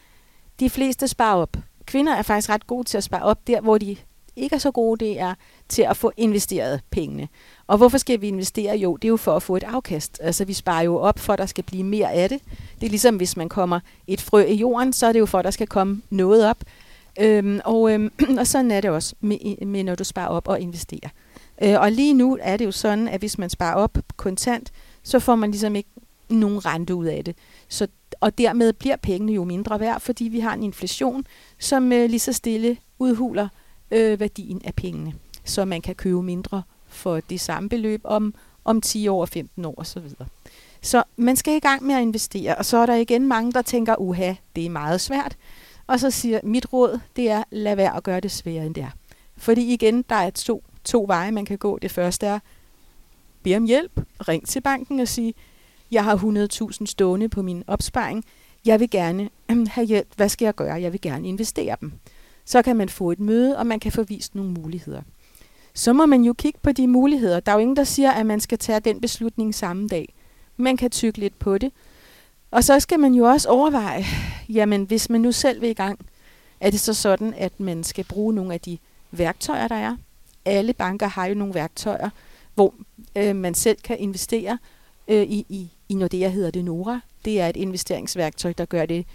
de 0.60 0.70
fleste 0.70 1.08
sparer 1.08 1.36
op. 1.36 1.56
Kvinder 1.86 2.14
er 2.14 2.22
faktisk 2.22 2.48
ret 2.48 2.66
gode 2.66 2.84
til 2.84 2.98
at 2.98 3.04
spare 3.04 3.22
op 3.22 3.46
der, 3.46 3.60
hvor 3.60 3.78
de 3.78 3.96
ikke 4.36 4.54
er 4.54 4.58
så 4.58 4.70
gode, 4.70 5.04
det 5.04 5.20
er 5.20 5.34
til 5.68 5.82
at 5.82 5.96
få 5.96 6.12
investeret 6.16 6.80
pengene. 6.90 7.28
Og 7.66 7.76
hvorfor 7.76 7.98
skal 7.98 8.20
vi 8.20 8.28
investere? 8.28 8.76
Jo, 8.76 8.96
det 8.96 9.04
er 9.04 9.08
jo 9.08 9.16
for 9.16 9.36
at 9.36 9.42
få 9.42 9.56
et 9.56 9.62
afkast. 9.62 10.18
Altså 10.22 10.44
vi 10.44 10.52
sparer 10.52 10.82
jo 10.82 10.96
op 10.96 11.18
for, 11.18 11.32
at 11.32 11.38
der 11.38 11.46
skal 11.46 11.64
blive 11.64 11.84
mere 11.84 12.12
af 12.12 12.28
det. 12.28 12.40
Det 12.80 12.86
er 12.86 12.90
ligesom 12.90 13.16
hvis 13.16 13.36
man 13.36 13.48
kommer 13.48 13.80
et 14.06 14.20
frø 14.20 14.44
i 14.44 14.54
jorden, 14.54 14.92
så 14.92 15.06
er 15.06 15.12
det 15.12 15.20
jo 15.20 15.26
for, 15.26 15.38
at 15.38 15.44
der 15.44 15.50
skal 15.50 15.66
komme 15.66 16.02
noget 16.10 16.46
op. 16.46 16.64
Øhm, 17.20 17.60
og, 17.64 17.92
øhm, 17.92 18.12
og 18.40 18.46
sådan 18.46 18.70
er 18.70 18.80
det 18.80 18.90
også 18.90 19.14
med, 19.20 19.66
med, 19.66 19.84
når 19.84 19.94
du 19.94 20.04
sparer 20.04 20.28
op 20.28 20.48
og 20.48 20.60
investerer. 20.60 21.08
Øh, 21.62 21.80
og 21.80 21.92
lige 21.92 22.14
nu 22.14 22.38
er 22.40 22.56
det 22.56 22.64
jo 22.64 22.72
sådan, 22.72 23.08
at 23.08 23.20
hvis 23.20 23.38
man 23.38 23.50
sparer 23.50 23.74
op 23.74 23.98
kontant, 24.16 24.72
så 25.02 25.18
får 25.18 25.34
man 25.34 25.50
ligesom 25.50 25.76
ikke 25.76 25.90
nogen 26.28 26.66
rente 26.66 26.94
ud 26.94 27.06
af 27.06 27.24
det. 27.24 27.36
Så, 27.68 27.86
og 28.20 28.38
dermed 28.38 28.72
bliver 28.72 28.96
pengene 28.96 29.32
jo 29.32 29.44
mindre 29.44 29.80
værd, 29.80 30.00
fordi 30.00 30.24
vi 30.24 30.40
har 30.40 30.54
en 30.54 30.62
inflation, 30.62 31.24
som 31.58 31.92
øh, 31.92 32.10
lige 32.10 32.20
så 32.20 32.32
stille 32.32 32.76
udhuler 32.98 33.44
øh, 33.44 33.61
Øh, 33.92 34.20
værdien 34.20 34.62
af 34.64 34.74
pengene. 34.74 35.14
Så 35.44 35.64
man 35.64 35.80
kan 35.80 35.94
købe 35.94 36.22
mindre 36.22 36.62
for 36.86 37.20
det 37.20 37.40
samme 37.40 37.68
beløb 37.68 38.00
om, 38.04 38.34
om 38.64 38.80
10 38.80 39.08
år, 39.08 39.26
15 39.26 39.64
år 39.64 39.74
osv. 39.76 40.02
Så 40.80 41.02
man 41.16 41.36
skal 41.36 41.56
i 41.56 41.58
gang 41.58 41.82
med 41.82 41.94
at 41.94 42.02
investere, 42.02 42.54
og 42.54 42.64
så 42.64 42.76
er 42.76 42.86
der 42.86 42.94
igen 42.94 43.26
mange, 43.26 43.52
der 43.52 43.62
tænker, 43.62 43.96
uha, 43.96 44.34
det 44.56 44.66
er 44.66 44.70
meget 44.70 45.00
svært. 45.00 45.36
Og 45.86 46.00
så 46.00 46.10
siger 46.10 46.40
mit 46.42 46.72
råd, 46.72 47.00
det 47.16 47.30
er, 47.30 47.44
lad 47.50 47.76
være 47.76 47.96
at 47.96 48.02
gøre 48.02 48.20
det 48.20 48.30
sværere 48.30 48.66
end 48.66 48.74
det 48.74 48.82
er. 48.82 48.90
Fordi 49.36 49.72
igen, 49.72 50.04
der 50.08 50.14
er 50.14 50.30
to, 50.30 50.64
to 50.84 51.04
veje, 51.08 51.30
man 51.30 51.44
kan 51.44 51.58
gå. 51.58 51.78
Det 51.78 51.90
første 51.90 52.26
er, 52.26 52.38
bed 53.42 53.56
om 53.56 53.64
hjælp, 53.64 54.00
ring 54.28 54.48
til 54.48 54.60
banken 54.60 55.00
og 55.00 55.08
sige, 55.08 55.34
jeg 55.90 56.04
har 56.04 56.16
100.000 56.80 56.86
stående 56.86 57.28
på 57.28 57.42
min 57.42 57.64
opsparing, 57.66 58.24
jeg 58.64 58.80
vil 58.80 58.90
gerne 58.90 59.30
have 59.74 59.86
hjælp, 59.86 60.08
hvad 60.16 60.28
skal 60.28 60.44
jeg 60.44 60.54
gøre? 60.54 60.82
Jeg 60.82 60.92
vil 60.92 61.00
gerne 61.00 61.28
investere 61.28 61.76
dem. 61.80 61.92
Så 62.44 62.62
kan 62.62 62.76
man 62.76 62.88
få 62.88 63.10
et 63.10 63.20
møde, 63.20 63.58
og 63.58 63.66
man 63.66 63.80
kan 63.80 63.92
få 63.92 64.02
vist 64.02 64.34
nogle 64.34 64.50
muligheder. 64.50 65.02
Så 65.74 65.92
må 65.92 66.06
man 66.06 66.22
jo 66.22 66.32
kigge 66.32 66.58
på 66.62 66.72
de 66.72 66.88
muligheder. 66.88 67.40
Der 67.40 67.52
er 67.52 67.56
jo 67.56 67.60
ingen, 67.60 67.76
der 67.76 67.84
siger, 67.84 68.10
at 68.10 68.26
man 68.26 68.40
skal 68.40 68.58
tage 68.58 68.80
den 68.80 69.00
beslutning 69.00 69.54
samme 69.54 69.88
dag. 69.88 70.14
Man 70.56 70.76
kan 70.76 70.90
tykke 70.90 71.18
lidt 71.18 71.38
på 71.38 71.58
det. 71.58 71.72
Og 72.50 72.64
så 72.64 72.80
skal 72.80 73.00
man 73.00 73.14
jo 73.14 73.24
også 73.24 73.48
overveje, 73.48 74.04
jamen 74.48 74.84
hvis 74.84 75.10
man 75.10 75.20
nu 75.20 75.32
selv 75.32 75.60
vil 75.60 75.70
i 75.70 75.74
gang, 75.74 75.98
er 76.60 76.70
det 76.70 76.80
så 76.80 76.94
sådan, 76.94 77.34
at 77.36 77.60
man 77.60 77.84
skal 77.84 78.04
bruge 78.04 78.34
nogle 78.34 78.54
af 78.54 78.60
de 78.60 78.78
værktøjer, 79.10 79.68
der 79.68 79.74
er. 79.74 79.96
Alle 80.44 80.72
banker 80.72 81.06
har 81.06 81.26
jo 81.26 81.34
nogle 81.34 81.54
værktøjer, 81.54 82.10
hvor 82.54 82.74
øh, 83.16 83.36
man 83.36 83.54
selv 83.54 83.78
kan 83.84 83.98
investere 83.98 84.58
øh, 85.08 85.22
i, 85.22 85.46
i, 85.48 85.70
i 85.88 85.94
Nordea 85.94 86.28
hedder 86.28 86.50
det 86.50 86.64
Nora. 86.64 87.00
Det 87.24 87.40
er 87.40 87.48
et 87.48 87.56
investeringsværktøj, 87.56 88.52
der 88.58 88.64
gør 88.64 88.86
det 88.86 89.06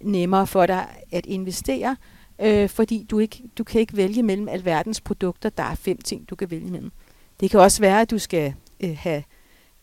nemmere 0.00 0.46
for 0.46 0.66
dig 0.66 0.86
at 1.12 1.26
investere, 1.26 1.96
øh, 2.38 2.68
fordi 2.68 3.06
du, 3.10 3.18
ikke, 3.18 3.42
du 3.58 3.64
kan 3.64 3.80
ikke 3.80 3.96
vælge 3.96 4.22
mellem 4.22 4.48
alverdens 4.48 5.00
produkter. 5.00 5.48
Der 5.48 5.62
er 5.62 5.74
fem 5.74 5.98
ting, 5.98 6.30
du 6.30 6.34
kan 6.34 6.50
vælge 6.50 6.70
mellem. 6.70 6.92
Det 7.40 7.50
kan 7.50 7.60
også 7.60 7.80
være, 7.80 8.00
at 8.00 8.10
du 8.10 8.18
skal 8.18 8.54
øh, 8.80 8.96
have 8.98 9.22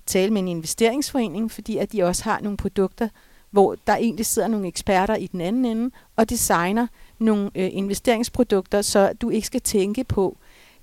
tale 0.06 0.34
med 0.34 0.42
en 0.42 0.48
investeringsforening, 0.48 1.52
fordi 1.52 1.78
at 1.78 1.92
de 1.92 2.04
også 2.04 2.24
har 2.24 2.40
nogle 2.42 2.58
produkter, 2.58 3.08
hvor 3.52 3.76
der 3.88 3.96
egentlig 3.96 4.26
sidder 4.26 4.48
nogle 4.48 4.68
eksperter 4.68 5.16
i 5.16 5.28
den 5.28 5.42
anden 5.42 5.66
ende 5.66 5.92
og 6.16 6.30
designer 6.30 6.88
nogle 7.20 7.52
øh, 7.56 7.70
investeringsprodukter, 7.74 8.82
så 8.82 9.14
du 9.14 9.30
ikke 9.30 9.48
skal 9.48 9.62
tænke 9.62 10.04
på 10.04 10.38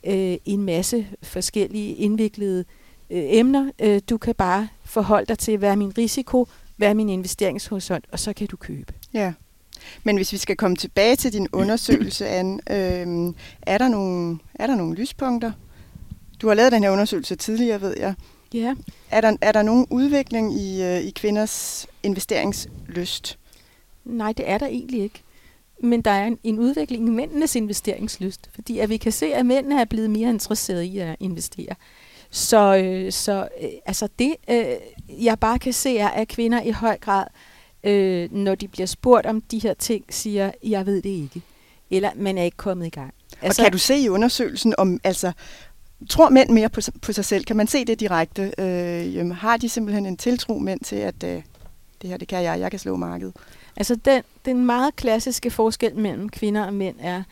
øh, 0.07 0.37
en 0.45 0.63
masse 0.63 1.07
forskellige 1.23 1.95
indviklede 1.95 2.65
øh, 3.11 3.25
emner. 3.27 3.71
Øh, 3.79 4.01
du 4.11 4.19
kan 4.19 4.35
bare 4.35 4.69
forholde 4.85 5.27
dig 5.27 5.39
til, 5.39 5.59
hvad 5.59 5.71
er 5.71 5.77
min 5.77 5.99
risiko, 5.99 6.47
hvad 6.77 6.89
er 6.89 6.95
min 6.95 7.09
investeringshorisont, 7.09 8.05
og 8.13 8.19
så 8.19 8.33
kan 8.33 8.47
du 8.47 8.57
købe. 8.57 8.95
Ja. 9.15 9.33
Men 10.05 10.17
hvis 10.17 10.33
vi 10.33 10.37
skal 10.37 10.57
komme 10.57 10.77
tilbage 10.77 11.17
til 11.17 11.33
din 11.33 11.49
undersøgelse, 11.53 12.29
Anne, 12.29 12.61
øh, 12.71 13.35
er, 13.63 13.79
der 13.79 13.89
nogle, 13.89 14.39
er 14.55 14.67
der 14.67 14.75
nogle 14.75 14.95
lyspunkter? 14.95 15.53
Du 16.43 16.49
har 16.49 16.55
lavet 16.55 16.73
den 16.73 16.83
her 16.83 16.91
undersøgelse 16.91 17.37
tidligere, 17.37 17.81
ved 17.81 17.95
jeg. 17.99 18.15
Ja. 18.55 18.75
Er 19.11 19.21
der, 19.21 19.37
er 19.41 19.53
der 19.53 19.63
nogen 19.63 19.87
udvikling 19.91 20.61
i, 20.61 20.83
øh, 20.83 21.01
i 21.01 21.11
kvinders 21.11 21.87
investeringslyst? 22.03 23.39
Nej, 24.05 24.33
det 24.33 24.51
er 24.51 24.59
der 24.59 24.67
egentlig 24.67 25.03
ikke. 25.03 25.23
Men 25.83 26.03
der 26.03 26.11
er 26.11 26.27
en, 26.27 26.39
en 26.45 26.59
udvikling 26.59 27.07
i 27.07 27.11
mændenes 27.11 27.57
investeringslyst, 27.57 28.51
fordi 28.55 28.79
at 28.79 28.89
vi 28.89 28.97
kan 28.97 29.13
se, 29.13 29.35
at 29.35 29.47
mændene 29.47 29.81
er 29.81 29.85
blevet 29.85 30.11
mere 30.11 30.31
interesserede 30.31 30.87
i 30.87 30.99
at 30.99 31.17
investere. 31.21 31.75
Så, 32.31 32.77
øh, 32.77 33.13
så 33.13 33.49
øh, 33.63 33.69
altså 33.87 34.09
det, 34.19 34.35
øh, 34.51 34.65
jeg 35.25 35.39
bare 35.39 35.59
kan 35.59 35.73
se, 35.73 35.99
er, 35.99 36.09
at 36.09 36.29
kvinder 36.29 36.63
i 36.63 36.71
høj 36.71 36.99
grad, 36.99 37.25
øh, 37.85 38.33
når 38.33 38.55
de 38.55 38.69
bliver 38.69 38.87
spurgt 38.87 39.27
om 39.27 39.41
de 39.41 39.59
her 39.59 39.75
ting, 39.75 40.05
siger, 40.11 40.51
jeg 40.63 40.87
ved 40.87 41.03
det 41.03 41.11
ikke. 41.11 41.43
Eller 41.91 42.11
man 42.17 42.39
er 42.39 42.43
ikke 42.43 42.57
kommet 42.57 42.87
i 42.87 42.91
gang. 42.91 43.15
Altså, 43.43 43.63
og 43.63 43.65
kan 43.65 43.73
du 43.73 43.79
se 43.79 43.99
i 43.99 44.09
undersøgelsen, 44.09 44.75
om 44.79 45.01
altså, 45.05 45.33
tror 46.09 46.29
mænd 46.29 46.51
mere 46.51 46.69
på, 46.69 46.81
på 47.03 47.13
sig 47.13 47.25
selv? 47.25 47.45
Kan 47.45 47.57
man 47.57 47.67
se 47.67 47.85
det 47.85 48.01
direkte? 48.01 48.53
Øh, 48.59 49.15
jamen, 49.15 49.33
har 49.33 49.57
de 49.57 49.69
simpelthen 49.69 50.07
en 50.07 50.17
tiltro 50.17 50.59
mænd 50.59 50.81
til, 50.81 50.97
at 50.97 51.25
øh, 51.25 51.43
det 52.03 52.11
her, 52.11 52.17
det 52.17 52.29
kan 52.29 52.43
jeg, 52.43 52.61
jeg 52.61 52.71
kan 52.71 52.81
slå 52.81 52.97
markedet? 52.97 53.37
Altså 53.77 53.95
den, 53.95 54.23
den 54.45 54.67
meget 54.67 54.97
klassiske 54.97 55.51
forskel 55.51 55.97
mellem 55.97 56.29
kvinder 56.29 56.67
og 56.67 56.75
mænd 56.75 56.97
er, 57.01 57.23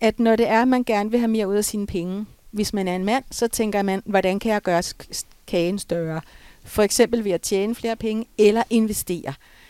at 0.00 0.20
når 0.20 0.36
det 0.36 0.48
er, 0.48 0.62
at 0.62 0.68
man 0.68 0.84
gerne 0.84 1.10
vil 1.10 1.20
have 1.20 1.28
mere 1.28 1.48
ud 1.48 1.56
af 1.56 1.64
sine 1.64 1.86
penge, 1.86 2.26
hvis 2.50 2.72
man 2.72 2.88
er 2.88 2.96
en 2.96 3.04
mand, 3.04 3.24
så 3.30 3.48
tænker 3.48 3.82
man, 3.82 4.02
hvordan 4.04 4.38
kan 4.38 4.52
jeg 4.52 4.62
gøre 4.62 4.82
kagen 5.46 5.78
større? 5.78 6.20
For 6.64 6.82
eksempel 6.82 7.24
ved 7.24 7.32
at 7.32 7.40
tjene 7.40 7.74
flere 7.74 7.96
penge 7.96 8.26
eller 8.38 8.62
investere. 8.70 9.28
Øh, 9.28 9.63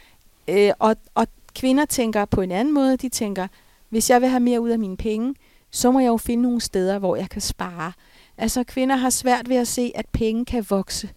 og, 0.78 0.96
og 1.14 1.26
kvinder 1.54 1.84
tænker 1.84 2.24
på 2.24 2.40
en 2.40 2.52
anden 2.52 2.74
måde. 2.74 2.96
De 2.96 3.08
tænker, 3.08 3.46
hvis 3.88 4.10
jeg 4.10 4.20
vil 4.20 4.28
have 4.28 4.40
mere 4.40 4.60
ud 4.60 4.70
af 4.70 4.78
mine 4.78 4.96
penge, 4.96 5.34
så 5.70 5.90
må 5.90 6.00
jeg 6.00 6.08
jo 6.08 6.16
finde 6.16 6.42
nogle 6.42 6.60
steder, 6.60 6.98
hvor 6.98 7.16
jeg 7.16 7.28
kan 7.30 7.40
spare. 7.40 7.92
Altså 8.38 8.64
kvinder 8.64 8.96
har 8.96 9.10
svært 9.10 9.48
ved 9.48 9.56
at 9.56 9.68
se, 9.68 9.92
at 9.94 10.06
penge 10.12 10.44
kan 10.44 10.66
vokse. 10.70 11.08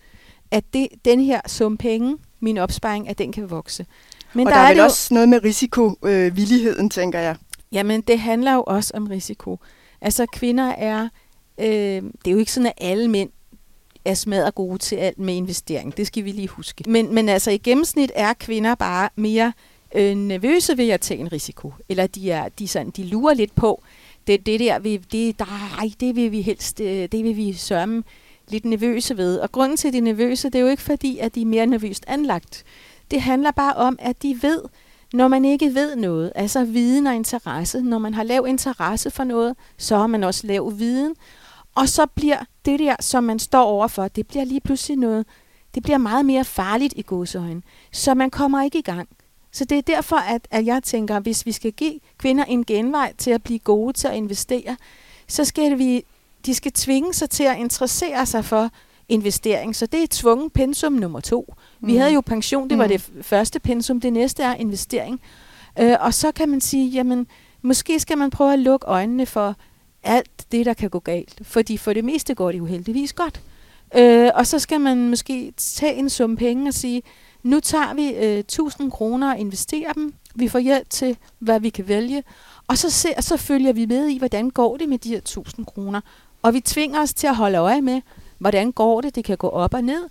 At 0.51 0.63
det, 0.73 0.87
den 1.05 1.19
her 1.19 1.41
sum 1.47 1.77
penge, 1.77 2.17
min 2.39 2.57
opsparing, 2.57 3.09
at 3.09 3.17
den 3.17 3.31
kan 3.31 3.49
vokse. 3.49 3.85
Men 4.33 4.47
og 4.47 4.51
der, 4.51 4.57
der 4.57 4.63
er, 4.63 4.69
er 4.69 4.73
vel 4.73 4.83
også 4.83 5.13
noget 5.13 5.29
med 5.29 5.43
risikovilligheden, 5.43 6.85
øh, 6.85 6.91
tænker 6.91 7.19
jeg. 7.19 7.35
Jamen, 7.71 8.01
det 8.01 8.19
handler 8.19 8.53
jo 8.53 8.63
også 8.67 8.91
om 8.95 9.07
risiko. 9.07 9.59
Altså, 10.01 10.25
kvinder 10.25 10.69
er... 10.69 11.09
Øh, 11.59 11.67
det 11.67 12.27
er 12.27 12.31
jo 12.31 12.37
ikke 12.37 12.51
sådan, 12.51 12.67
at 12.67 12.73
alle 12.77 13.07
mænd 13.07 13.29
er 14.07 14.13
smadret 14.13 14.55
gode 14.55 14.77
til 14.77 14.95
alt 14.95 15.19
med 15.19 15.35
investering. 15.35 15.97
Det 15.97 16.07
skal 16.07 16.25
vi 16.25 16.31
lige 16.31 16.47
huske. 16.47 16.83
Men, 16.87 17.15
men 17.15 17.29
altså, 17.29 17.51
i 17.51 17.57
gennemsnit 17.57 18.11
er 18.15 18.33
kvinder 18.33 18.75
bare 18.75 19.09
mere 19.15 19.53
øh, 19.95 20.15
nervøse 20.15 20.77
ved 20.77 20.89
at 20.89 21.01
tage 21.01 21.19
en 21.19 21.31
risiko. 21.31 21.73
Eller 21.89 22.07
de, 22.07 22.31
er, 22.31 22.49
de, 22.49 22.67
sådan, 22.67 22.89
de 22.89 23.03
lurer 23.03 23.33
lidt 23.33 23.55
på, 23.55 23.83
det, 24.27 24.45
det 24.45 24.59
der, 24.59 24.79
vi, 24.79 24.97
det, 24.97 25.39
nej, 25.39 25.91
det 25.99 26.15
vil 26.15 26.31
vi 26.31 26.41
helst, 26.41 26.79
øh, 26.81 27.07
det 27.11 27.23
vil 27.23 27.37
vi 27.37 27.53
sørge 27.53 28.03
lidt 28.49 28.65
nervøse 28.65 29.17
ved. 29.17 29.39
Og 29.39 29.51
grunden 29.51 29.77
til, 29.77 29.87
at 29.87 29.93
de 29.93 29.97
er 29.97 30.01
nervøse, 30.01 30.49
det 30.49 30.55
er 30.55 30.59
jo 30.59 30.67
ikke 30.67 30.83
fordi, 30.83 31.17
at 31.17 31.35
de 31.35 31.41
er 31.41 31.45
mere 31.45 31.65
nervøst 31.65 32.03
anlagt. 32.07 32.63
Det 33.11 33.21
handler 33.21 33.51
bare 33.51 33.73
om, 33.73 33.99
at 34.01 34.23
de 34.23 34.39
ved, 34.41 34.61
når 35.13 35.27
man 35.27 35.45
ikke 35.45 35.75
ved 35.75 35.95
noget, 35.95 36.31
altså 36.35 36.63
viden 36.65 37.07
og 37.07 37.15
interesse, 37.15 37.81
når 37.81 37.97
man 37.97 38.13
har 38.13 38.23
lav 38.23 38.45
interesse 38.47 39.11
for 39.11 39.23
noget, 39.23 39.55
så 39.77 39.97
har 39.97 40.07
man 40.07 40.23
også 40.23 40.47
lav 40.47 40.73
viden, 40.77 41.15
og 41.77 41.89
så 41.89 42.05
bliver 42.05 42.37
det 42.65 42.79
der, 42.79 42.95
som 42.99 43.23
man 43.23 43.39
står 43.39 43.63
overfor, 43.63 44.07
det 44.07 44.27
bliver 44.27 44.45
lige 44.45 44.61
pludselig 44.61 44.97
noget, 44.97 45.25
det 45.75 45.83
bliver 45.83 45.97
meget 45.97 46.25
mere 46.25 46.45
farligt 46.45 46.93
i 46.97 47.01
godsøjne, 47.01 47.61
så 47.91 48.13
man 48.13 48.29
kommer 48.29 48.63
ikke 48.63 48.79
i 48.79 48.81
gang. 48.81 49.09
Så 49.51 49.65
det 49.65 49.77
er 49.77 49.81
derfor, 49.81 50.15
at, 50.15 50.47
at 50.51 50.65
jeg 50.65 50.83
tænker, 50.83 51.15
at 51.15 51.23
hvis 51.23 51.45
vi 51.45 51.51
skal 51.51 51.71
give 51.71 51.99
kvinder 52.17 52.43
en 52.43 52.65
genvej 52.65 53.13
til 53.17 53.31
at 53.31 53.43
blive 53.43 53.59
gode 53.59 53.93
til 53.93 54.07
at 54.07 54.15
investere, 54.15 54.77
så 55.27 55.45
skal 55.45 55.77
vi, 55.77 56.03
de 56.45 56.53
skal 56.53 56.71
tvinge 56.71 57.13
sig 57.13 57.29
til 57.29 57.43
at 57.43 57.57
interessere 57.57 58.25
sig 58.25 58.45
for 58.45 58.69
investering. 59.09 59.75
Så 59.75 59.85
det 59.85 60.03
er 60.03 60.07
tvungen 60.09 60.49
pensum 60.49 60.93
nummer 60.93 61.19
to. 61.19 61.53
Vi 61.79 61.91
mm. 61.91 61.97
havde 61.97 62.13
jo 62.13 62.21
pension, 62.21 62.69
det 62.69 62.77
var 62.77 62.85
mm. 62.85 62.89
det 62.89 63.09
første 63.21 63.59
pensum. 63.59 64.01
Det 64.01 64.13
næste 64.13 64.43
er 64.43 64.55
investering. 64.55 65.21
Øh, 65.79 65.95
og 65.99 66.13
så 66.13 66.31
kan 66.31 66.49
man 66.49 66.61
sige, 66.61 66.89
jamen, 66.89 67.27
måske 67.61 67.99
skal 67.99 68.17
man 68.17 68.29
prøve 68.29 68.53
at 68.53 68.59
lukke 68.59 68.87
øjnene 68.87 69.25
for 69.25 69.55
alt 70.03 70.51
det, 70.51 70.65
der 70.65 70.73
kan 70.73 70.89
gå 70.89 70.99
galt. 70.99 71.39
Fordi 71.41 71.77
for 71.77 71.93
det 71.93 72.03
meste 72.03 72.35
går 72.35 72.51
det 72.51 72.57
jo 72.57 72.65
heldigvis 72.65 73.13
godt. 73.13 73.41
Øh, 73.95 74.29
og 74.35 74.47
så 74.47 74.59
skal 74.59 74.81
man 74.81 75.09
måske 75.09 75.53
tage 75.57 75.95
en 75.95 76.09
sum 76.09 76.35
penge 76.35 76.67
og 76.69 76.73
sige, 76.73 77.03
nu 77.43 77.59
tager 77.59 77.93
vi 77.93 78.09
øh, 78.09 78.39
1000 78.39 78.91
kroner 78.91 79.31
og 79.31 79.39
investerer 79.39 79.93
dem. 79.93 80.13
Vi 80.35 80.47
får 80.47 80.59
hjælp 80.59 80.89
til, 80.89 81.17
hvad 81.39 81.59
vi 81.59 81.69
kan 81.69 81.87
vælge. 81.87 82.23
Og 82.67 82.77
så, 82.77 82.89
ser, 82.89 83.21
så 83.21 83.37
følger 83.37 83.73
vi 83.73 83.85
med 83.85 84.07
i, 84.07 84.17
hvordan 84.17 84.49
går 84.49 84.77
det 84.77 84.89
med 84.89 84.97
de 84.97 85.09
her 85.09 85.17
1000 85.17 85.65
kroner. 85.65 86.01
Og 86.41 86.53
vi 86.53 86.61
tvinger 86.61 87.01
os 87.01 87.13
til 87.13 87.27
at 87.27 87.35
holde 87.35 87.57
øje 87.57 87.81
med, 87.81 88.01
hvordan 88.37 88.71
går 88.71 89.01
det. 89.01 89.15
Det 89.15 89.25
kan 89.25 89.37
gå 89.37 89.49
op 89.49 89.73
og 89.73 89.83
ned. 89.83 90.09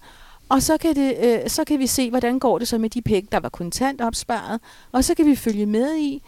Og 0.49 0.63
så 0.63 0.79
kan, 0.79 0.95
det, 0.95 1.17
øh, 1.23 1.51
så 1.51 1.65
kan 1.65 1.79
vi 1.79 1.87
se, 1.87 2.11
hvordan 2.11 2.39
går 2.39 2.59
det 2.59 2.69
så 2.69 2.79
med 2.79 2.91
de 2.91 3.03
penge, 3.03 3.29
der 3.33 3.41
var 3.41 3.49
kontant 3.49 4.01
opsparet. 4.01 4.61
Og 4.93 5.05
så 5.05 5.15
kan 5.15 5.27
vi 5.27 5.37
følge 5.37 5.67
med 5.67 5.97
i, 5.97 6.23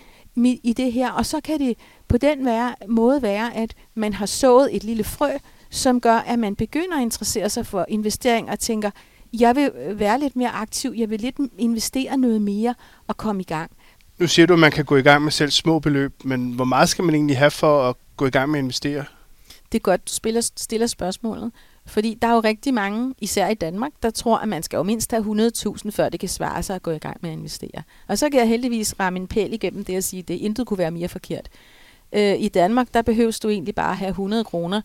i 0.46 0.74
det 0.76 0.92
her. 0.92 1.10
Og 1.10 1.26
så 1.26 1.40
kan 1.40 1.58
det 1.58 1.78
på 2.08 2.16
den 2.18 2.44
være, 2.44 2.74
måde 2.88 3.22
være, 3.22 3.56
at 3.56 3.74
man 3.94 4.12
har 4.12 4.26
sået 4.26 4.76
et 4.76 4.84
lille 4.84 5.04
frø, 5.04 5.30
som 5.70 6.00
gør, 6.00 6.16
at 6.16 6.38
man 6.38 6.56
begynder 6.56 6.96
at 6.96 7.02
interessere 7.02 7.50
sig 7.50 7.66
for 7.66 7.86
investering 7.88 8.50
og 8.50 8.58
tænker, 8.58 8.90
jeg 9.32 9.56
vil 9.56 9.70
være 9.94 10.20
lidt 10.20 10.36
mere 10.36 10.50
aktiv, 10.50 10.94
jeg 10.96 11.10
vil 11.10 11.20
lidt 11.20 11.36
investere 11.58 12.16
noget 12.16 12.42
mere 12.42 12.74
og 13.06 13.16
komme 13.16 13.40
i 13.40 13.44
gang. 13.44 13.70
Nu 14.18 14.26
siger 14.26 14.46
du, 14.46 14.52
at 14.52 14.58
man 14.58 14.70
kan 14.70 14.84
gå 14.84 14.96
i 14.96 15.02
gang 15.02 15.24
med 15.24 15.32
selv 15.32 15.50
små 15.50 15.78
beløb, 15.78 16.12
men 16.24 16.52
hvor 16.52 16.64
meget 16.64 16.88
skal 16.88 17.04
man 17.04 17.14
egentlig 17.14 17.38
have 17.38 17.50
for 17.50 17.88
at 17.88 17.96
gå 18.16 18.26
i 18.26 18.30
gang 18.30 18.50
med 18.50 18.58
at 18.58 18.62
investere? 18.62 19.04
Det 19.72 19.78
er 19.78 19.82
godt, 19.82 20.08
du 20.08 20.12
spiller, 20.12 20.50
stiller 20.56 20.86
spørgsmålet. 20.86 21.52
Fordi 21.88 22.18
der 22.22 22.28
er 22.28 22.34
jo 22.34 22.40
rigtig 22.40 22.74
mange, 22.74 23.14
især 23.20 23.48
i 23.48 23.54
Danmark, 23.54 23.92
der 24.02 24.10
tror, 24.10 24.38
at 24.38 24.48
man 24.48 24.62
skal 24.62 24.76
jo 24.76 24.82
mindst 24.82 25.10
have 25.10 25.50
100.000, 25.56 25.90
før 25.90 26.08
det 26.08 26.20
kan 26.20 26.28
svare 26.28 26.62
sig 26.62 26.76
at 26.76 26.82
gå 26.82 26.90
i 26.90 26.98
gang 26.98 27.16
med 27.20 27.30
at 27.30 27.36
investere. 27.36 27.82
Og 28.08 28.18
så 28.18 28.30
kan 28.30 28.40
jeg 28.40 28.48
heldigvis 28.48 29.00
ramme 29.00 29.18
en 29.18 29.26
pæl 29.26 29.52
igennem 29.52 29.84
det 29.84 29.96
at 29.96 30.04
sige, 30.04 30.20
at 30.20 30.28
det 30.28 30.34
intet 30.34 30.66
kunne 30.66 30.78
være 30.78 30.90
mere 30.90 31.08
forkert. 31.08 31.48
Øh, 32.12 32.34
I 32.38 32.48
Danmark, 32.48 32.94
der 32.94 33.02
behøves 33.02 33.40
du 33.40 33.48
egentlig 33.48 33.74
bare 33.74 33.94
have 33.94 34.08
100 34.08 34.44
kroner, 34.44 34.80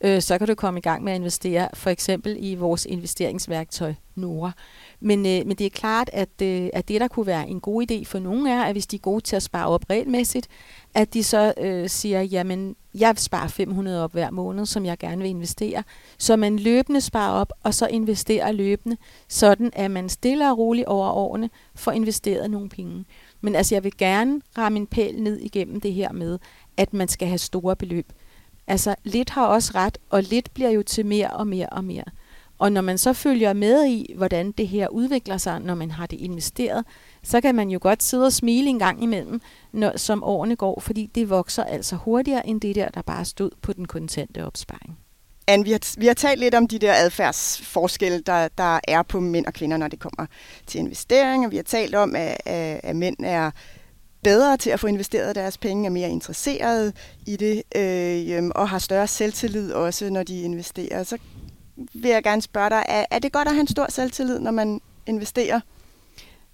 øh, 0.00 0.22
så 0.22 0.38
kan 0.38 0.46
du 0.46 0.54
komme 0.54 0.78
i 0.78 0.80
gang 0.80 1.04
med 1.04 1.12
at 1.12 1.16
investere, 1.16 1.68
for 1.74 1.90
eksempel 1.90 2.36
i 2.38 2.54
vores 2.54 2.86
investeringsværktøj 2.86 3.94
Nora. 4.14 4.52
Men, 5.00 5.18
øh, 5.18 5.46
men 5.46 5.56
det 5.56 5.66
er 5.66 5.70
klart, 5.70 6.10
at, 6.12 6.42
øh, 6.42 6.68
at 6.72 6.88
det, 6.88 7.00
der 7.00 7.08
kunne 7.08 7.26
være 7.26 7.48
en 7.48 7.60
god 7.60 7.90
idé 7.90 8.04
for 8.04 8.18
nogen, 8.18 8.46
er, 8.46 8.62
at 8.62 8.74
hvis 8.74 8.86
de 8.86 8.96
er 8.96 9.00
gode 9.00 9.20
til 9.20 9.36
at 9.36 9.42
spare 9.42 9.66
op 9.66 9.90
regelmæssigt, 9.90 10.48
at 10.94 11.14
de 11.14 11.24
så 11.24 11.54
øh, 11.60 11.88
siger, 11.88 12.22
jamen, 12.22 12.76
jeg 12.94 13.14
sparer 13.16 13.48
500 13.48 14.04
op 14.04 14.12
hver 14.12 14.30
måned, 14.30 14.66
som 14.66 14.84
jeg 14.84 14.98
gerne 14.98 15.22
vil 15.22 15.30
investere. 15.30 15.82
Så 16.18 16.36
man 16.36 16.58
løbende 16.58 17.00
sparer 17.00 17.32
op, 17.32 17.52
og 17.62 17.74
så 17.74 17.86
investerer 17.86 18.52
løbende, 18.52 18.96
sådan 19.28 19.70
at 19.72 19.90
man 19.90 20.08
stille 20.08 20.50
og 20.50 20.58
roligt 20.58 20.86
over 20.86 21.08
årene 21.08 21.50
får 21.74 21.92
investeret 21.92 22.50
nogle 22.50 22.68
penge. 22.68 23.04
Men 23.40 23.54
altså, 23.54 23.74
jeg 23.74 23.84
vil 23.84 23.96
gerne 23.98 24.40
ramme 24.58 24.78
en 24.78 24.86
pæl 24.86 25.22
ned 25.22 25.38
igennem 25.38 25.80
det 25.80 25.92
her 25.92 26.12
med, 26.12 26.38
at 26.76 26.94
man 26.94 27.08
skal 27.08 27.28
have 27.28 27.38
store 27.38 27.76
beløb. 27.76 28.12
Altså, 28.66 28.94
lidt 29.04 29.30
har 29.30 29.46
også 29.46 29.72
ret, 29.74 29.98
og 30.10 30.22
lidt 30.22 30.54
bliver 30.54 30.70
jo 30.70 30.82
til 30.82 31.06
mere 31.06 31.30
og 31.30 31.46
mere 31.46 31.68
og 31.68 31.84
mere. 31.84 32.04
Og 32.58 32.72
når 32.72 32.80
man 32.80 32.98
så 32.98 33.12
følger 33.12 33.52
med 33.52 33.86
i, 33.86 34.14
hvordan 34.16 34.52
det 34.52 34.68
her 34.68 34.88
udvikler 34.88 35.38
sig, 35.38 35.60
når 35.60 35.74
man 35.74 35.90
har 35.90 36.06
det 36.06 36.20
investeret, 36.20 36.84
så 37.22 37.40
kan 37.40 37.54
man 37.54 37.70
jo 37.70 37.78
godt 37.82 38.02
sidde 38.02 38.26
og 38.26 38.32
smile 38.32 38.68
en 38.68 38.78
gang 38.78 39.02
imellem, 39.02 39.40
når, 39.72 39.96
som 39.96 40.24
årene 40.24 40.56
går, 40.56 40.80
fordi 40.80 41.10
det 41.14 41.30
vokser 41.30 41.64
altså 41.64 41.96
hurtigere 41.96 42.46
end 42.46 42.60
det 42.60 42.74
der, 42.74 42.88
der 42.88 43.02
bare 43.02 43.24
stod 43.24 43.50
på 43.62 43.72
den 43.72 43.84
kontante 43.84 44.46
opsparing. 44.46 44.98
Anne, 45.46 45.64
vi 45.64 45.70
har, 45.70 46.00
vi 46.00 46.06
har 46.06 46.14
talt 46.14 46.40
lidt 46.40 46.54
om 46.54 46.68
de 46.68 46.78
der 46.78 46.94
adfærdsforskelle, 46.94 48.20
der, 48.20 48.48
der 48.48 48.80
er 48.88 49.02
på 49.02 49.20
mænd 49.20 49.46
og 49.46 49.52
kvinder, 49.52 49.76
når 49.76 49.88
det 49.88 49.98
kommer 49.98 50.26
til 50.66 50.78
investeringer. 50.78 51.48
Vi 51.48 51.56
har 51.56 51.62
talt 51.62 51.94
om, 51.94 52.16
at, 52.16 52.36
at, 52.44 52.80
at 52.82 52.96
mænd 52.96 53.16
er 53.24 53.50
bedre 54.22 54.56
til 54.56 54.70
at 54.70 54.80
få 54.80 54.86
investeret 54.86 55.34
deres 55.34 55.58
penge, 55.58 55.86
er 55.86 55.90
mere 55.90 56.10
interesserede 56.10 56.92
i 57.26 57.36
det, 57.36 57.62
øh, 57.76 58.36
øhm, 58.36 58.50
og 58.54 58.68
har 58.68 58.78
større 58.78 59.06
selvtillid 59.06 59.72
også, 59.72 60.10
når 60.10 60.22
de 60.22 60.42
investerer. 60.42 61.02
Så 61.02 61.18
vil 61.76 62.10
jeg 62.10 62.22
gerne 62.22 62.42
spørge 62.42 62.70
dig, 62.70 62.84
er, 62.88 63.04
er 63.10 63.18
det 63.18 63.32
godt 63.32 63.48
at 63.48 63.54
have 63.54 63.60
en 63.60 63.66
stor 63.66 63.86
selvtillid, 63.90 64.38
når 64.38 64.50
man 64.50 64.80
investerer? 65.06 65.60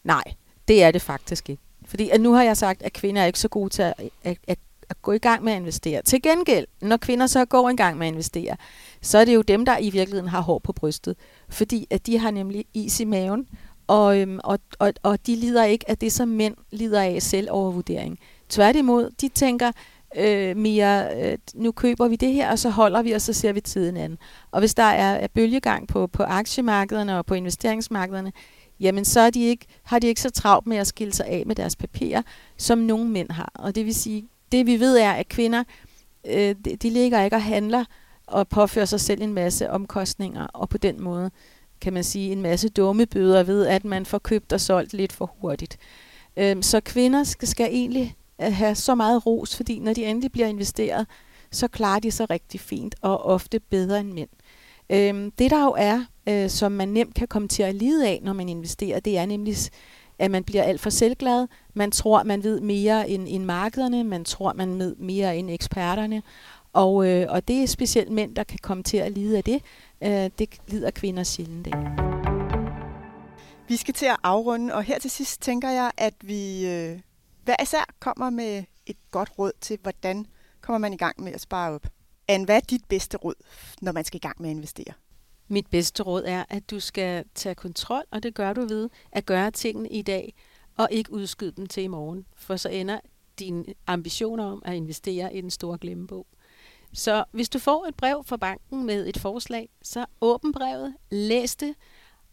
Nej, 0.05 0.25
det 0.69 0.83
er 0.83 0.91
det 0.91 1.03
faktisk 1.03 1.51
ikke. 1.51 1.63
Fordi 1.85 2.11
at 2.11 2.21
nu 2.21 2.33
har 2.33 2.43
jeg 2.43 2.57
sagt, 2.57 2.83
at 2.83 2.93
kvinder 2.93 3.23
er 3.23 3.27
ikke 3.27 3.39
så 3.39 3.49
gode 3.49 3.71
til 3.71 3.83
at, 3.83 3.95
at, 4.25 4.39
at, 4.47 4.59
at 4.89 5.03
gå 5.03 5.13
i 5.13 5.19
gang 5.19 5.45
med 5.45 5.53
at 5.53 5.59
investere. 5.59 6.03
Til 6.03 6.23
gengæld, 6.23 6.67
når 6.81 6.97
kvinder 6.97 7.27
så 7.27 7.45
går 7.45 7.71
i 7.71 7.77
gang 7.77 7.99
med 7.99 8.07
at 8.07 8.13
investere, 8.13 8.57
så 9.03 9.19
er 9.19 9.25
det 9.25 9.35
jo 9.35 9.43
dem, 9.43 9.65
der 9.65 9.79
i 9.79 9.91
virkeligheden 9.91 10.29
har 10.29 10.41
hår 10.41 10.59
på 10.59 10.73
brystet. 10.73 11.17
Fordi 11.49 11.87
at 11.91 12.07
de 12.07 12.19
har 12.19 12.31
nemlig 12.31 12.65
is 12.75 13.01
i 13.01 13.05
maven, 13.05 13.47
og, 13.87 14.21
øhm, 14.21 14.41
og, 14.45 14.59
og, 14.79 14.93
og 15.03 15.27
de 15.27 15.37
lider 15.37 15.65
ikke 15.65 15.91
af 15.91 15.99
det, 15.99 16.13
som 16.13 16.29
mænd 16.29 16.55
lider 16.71 17.03
af 17.03 17.23
selvovervurdering. 17.23 18.19
Tværtimod, 18.49 19.11
de 19.21 19.29
tænker, 19.29 19.73
øh, 20.17 20.57
mere, 20.57 21.23
øh, 21.23 21.39
nu 21.55 21.73
køber 21.73 22.09
vi 22.09 22.17
det 22.17 22.33
her, 22.33 22.51
og 22.51 22.59
så 22.59 22.71
holder 22.71 23.03
vi, 23.03 23.13
og 23.13 23.21
så 23.21 23.33
ser 23.33 23.53
vi 23.53 23.61
tiden 23.61 23.97
an. 23.97 24.19
Og 24.51 24.61
hvis 24.61 24.75
der 24.75 24.83
er, 24.83 25.15
er 25.15 25.27
bølgegang 25.35 25.89
på, 25.89 26.07
på 26.07 26.23
aktiemarkederne 26.23 27.19
og 27.19 27.27
på 27.27 27.35
investeringsmarkederne, 27.35 28.33
jamen 28.81 29.05
så 29.05 29.21
er 29.21 29.31
de 29.31 29.45
ikke, 29.45 29.67
har 29.83 29.99
de 29.99 30.07
ikke 30.07 30.21
så 30.21 30.31
travlt 30.31 30.67
med 30.67 30.77
at 30.77 30.87
skille 30.87 31.13
sig 31.13 31.27
af 31.27 31.43
med 31.47 31.55
deres 31.55 31.77
papirer, 31.77 32.23
som 32.57 32.79
nogle 32.79 33.11
mænd 33.11 33.31
har. 33.31 33.53
Og 33.55 33.75
det 33.75 33.87
vil 33.87 33.95
sige, 33.95 34.29
det 34.53 34.67
vi 34.67 34.81
ved 34.81 34.99
er, 34.99 35.13
at 35.13 35.29
kvinder, 35.29 35.65
øh, 36.27 36.55
de, 36.65 36.77
de 36.77 36.91
ligger 36.91 37.23
ikke 37.25 37.37
og 37.37 37.43
handler 37.43 37.85
og 38.27 38.49
påfører 38.49 38.85
sig 38.85 39.01
selv 39.01 39.23
en 39.23 39.35
masse 39.35 39.71
omkostninger, 39.71 40.47
og 40.47 40.69
på 40.69 40.79
den 40.79 41.03
måde 41.03 41.31
kan 41.81 41.93
man 41.93 42.05
sige 42.05 42.33
en 42.33 42.43
masse 42.43 42.69
dumme 42.69 43.07
bøder 43.07 43.43
ved, 43.43 43.67
at 43.67 43.85
man 43.85 44.07
får 44.07 44.19
købt 44.19 44.53
og 44.53 44.61
solgt 44.61 44.93
lidt 44.93 45.13
for 45.13 45.35
hurtigt. 45.41 45.79
Øh, 46.37 46.57
så 46.63 46.81
kvinder 46.81 47.25
skal, 47.25 47.49
skal 47.49 47.69
egentlig 47.73 48.17
at 48.41 48.53
have 48.53 48.75
så 48.75 48.95
meget 48.95 49.27
ros, 49.27 49.57
fordi 49.57 49.79
når 49.79 49.93
de 49.93 50.05
endelig 50.05 50.33
bliver 50.33 50.47
investeret, 50.47 51.07
så 51.51 51.69
klarer 51.69 52.01
de 52.01 52.11
sig 52.11 52.31
rigtig 52.31 52.61
fint 52.61 52.95
og 53.03 53.25
ofte 53.25 53.61
bedre 53.61 54.01
end 54.01 54.13
mænd. 54.13 54.29
Øhm, 54.91 55.31
det 55.31 55.51
der 55.51 55.65
jo 55.65 55.75
er, 55.79 56.05
øh, 56.29 56.51
som 56.51 56.73
man 56.73 56.89
nemt 56.89 57.15
kan 57.15 57.29
komme 57.29 57.49
til 57.49 57.63
at 57.63 57.75
lide 57.75 58.09
af, 58.09 58.21
når 58.23 58.33
man 58.33 58.49
investerer, 58.49 59.01
det 59.01 59.19
er 59.19 59.27
nemlig, 59.27 59.57
at 60.19 60.31
man 60.31 60.45
bliver 60.45 60.63
alt 60.63 60.81
for 60.81 60.91
selvglad. 60.91 61.47
Man 61.75 61.91
tror, 61.91 62.23
man 62.23 62.43
ved 62.45 62.61
mere 62.61 63.11
end, 63.11 63.27
end 63.29 63.45
markederne. 63.45 64.05
Man 64.05 64.25
tror, 64.25 64.53
man 64.53 64.79
ved 64.79 64.97
mere 64.97 65.37
end 65.37 65.51
eksperterne. 65.51 66.23
Og, 66.73 67.07
øh, 67.09 67.27
og 67.29 67.49
det 67.49 67.63
er 67.63 67.67
specielt 67.67 68.11
mænd, 68.11 68.35
der 68.35 68.45
kan 68.45 68.59
komme 68.63 68.83
til 68.83 68.97
at 68.97 69.13
lide 69.13 69.37
af 69.37 69.45
det. 69.45 69.63
Øh, 70.03 70.31
det 70.39 70.49
lider 70.69 70.91
kvinder 70.91 71.23
sjældent 71.23 71.67
af. 71.67 71.73
Vi 73.69 73.77
skal 73.77 73.95
til 73.95 74.07
at 74.07 74.17
afrunde, 74.23 74.75
og 74.75 74.83
her 74.83 74.99
til 74.99 75.11
sidst 75.11 75.43
tænker 75.43 75.71
jeg, 75.71 75.91
at 75.97 76.15
vi 76.21 76.67
øh, 76.67 76.99
hver 77.45 77.57
især 77.63 77.95
kommer 78.01 78.31
med 78.31 78.65
et 78.87 78.97
godt 79.11 79.39
råd 79.39 79.53
til, 79.61 79.79
hvordan 79.83 80.27
kommer 80.61 80.79
man 80.79 80.93
i 80.93 80.97
gang 80.97 81.23
med 81.23 81.33
at 81.33 81.41
spare 81.41 81.73
op. 81.73 81.87
Anne, 82.29 82.45
hvad 82.45 82.57
er 82.57 82.61
dit 82.61 82.85
bedste 82.85 83.17
råd, 83.17 83.35
når 83.81 83.93
man 83.93 84.05
skal 84.05 84.17
i 84.17 84.27
gang 84.27 84.43
med 84.43 84.51
at 84.51 84.57
investere? 84.57 84.95
Mit 85.49 85.67
bedste 85.67 86.03
råd 86.03 86.23
er, 86.27 86.45
at 86.49 86.71
du 86.71 86.81
skal 86.81 87.25
tage 87.35 87.55
kontrol, 87.55 88.05
og 88.11 88.23
det 88.23 88.35
gør 88.35 88.53
du 88.53 88.61
ved 88.61 88.91
at 89.13 89.27
gøre 89.27 89.51
tingene 89.51 89.89
i 89.89 90.03
dag, 90.03 90.35
og 90.77 90.89
ikke 90.91 91.13
udskyde 91.13 91.53
dem 91.53 91.67
til 91.67 91.83
i 91.83 91.87
morgen, 91.87 92.27
for 92.37 92.57
så 92.57 92.69
ender 92.69 93.01
dine 93.39 93.65
ambitioner 93.87 94.45
om 94.45 94.63
at 94.65 94.75
investere 94.75 95.35
i 95.35 95.41
den 95.41 95.51
store 95.51 95.79
glemmebog. 95.79 96.27
Så 96.93 97.25
hvis 97.31 97.49
du 97.49 97.59
får 97.59 97.87
et 97.87 97.95
brev 97.95 98.25
fra 98.27 98.37
banken 98.37 98.87
med 98.87 99.07
et 99.09 99.19
forslag, 99.19 99.69
så 99.83 100.07
åbn 100.21 100.53
brevet, 100.53 100.95
læs 101.11 101.57
det, 101.57 101.75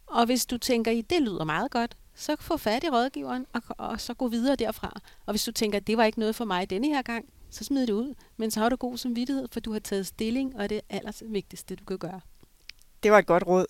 og 0.06 0.26
hvis 0.26 0.46
du 0.46 0.58
tænker, 0.58 0.90
i 0.90 1.00
det 1.00 1.22
lyder 1.22 1.44
meget 1.44 1.70
godt, 1.70 1.96
så 2.18 2.36
få 2.40 2.56
fat 2.56 2.84
i 2.84 2.88
rådgiveren 2.88 3.46
og, 3.52 3.62
og 3.68 4.00
så 4.00 4.14
gå 4.14 4.28
videre 4.28 4.56
derfra. 4.56 5.00
Og 5.26 5.32
hvis 5.32 5.44
du 5.44 5.52
tænker, 5.52 5.78
at 5.78 5.86
det 5.86 5.96
var 5.96 6.04
ikke 6.04 6.18
noget 6.18 6.34
for 6.34 6.44
mig 6.44 6.70
denne 6.70 6.86
her 6.86 7.02
gang, 7.02 7.24
så 7.50 7.64
smid 7.64 7.86
det 7.86 7.92
ud. 7.92 8.14
Men 8.36 8.50
så 8.50 8.60
har 8.60 8.68
du 8.68 8.76
god 8.76 8.96
samvittighed, 8.96 9.48
for 9.52 9.60
du 9.60 9.72
har 9.72 9.78
taget 9.78 10.06
stilling, 10.06 10.56
og 10.56 10.70
det 10.70 10.76
er 10.76 10.96
aller 10.96 11.12
vigtigste, 11.22 11.76
du 11.76 11.84
kan 11.84 11.98
gøre. 11.98 12.20
Det 13.02 13.12
var 13.12 13.18
et 13.18 13.26
godt 13.26 13.46
råd. 13.46 13.66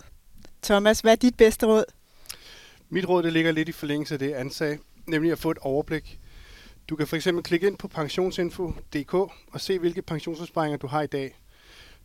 Thomas, 0.62 1.00
hvad 1.00 1.12
er 1.12 1.16
dit 1.16 1.36
bedste 1.36 1.66
råd? 1.66 1.84
Mit 2.88 3.08
råd 3.08 3.22
det 3.22 3.32
ligger 3.32 3.52
lidt 3.52 3.68
i 3.68 3.72
forlængelse 3.72 4.14
af 4.14 4.18
det, 4.18 4.32
Anne 4.32 4.50
sagde, 4.50 4.78
nemlig 5.06 5.32
at 5.32 5.38
få 5.38 5.50
et 5.50 5.58
overblik. 5.58 6.20
Du 6.88 6.96
kan 6.96 7.06
for 7.06 7.16
eksempel 7.16 7.44
klikke 7.44 7.66
ind 7.66 7.76
på 7.78 7.88
pensionsinfo.dk 7.88 9.14
og 9.14 9.60
se, 9.60 9.78
hvilke 9.78 10.02
pensionsopsparinger 10.02 10.78
du 10.78 10.86
har 10.86 11.02
i 11.02 11.06
dag. 11.06 11.38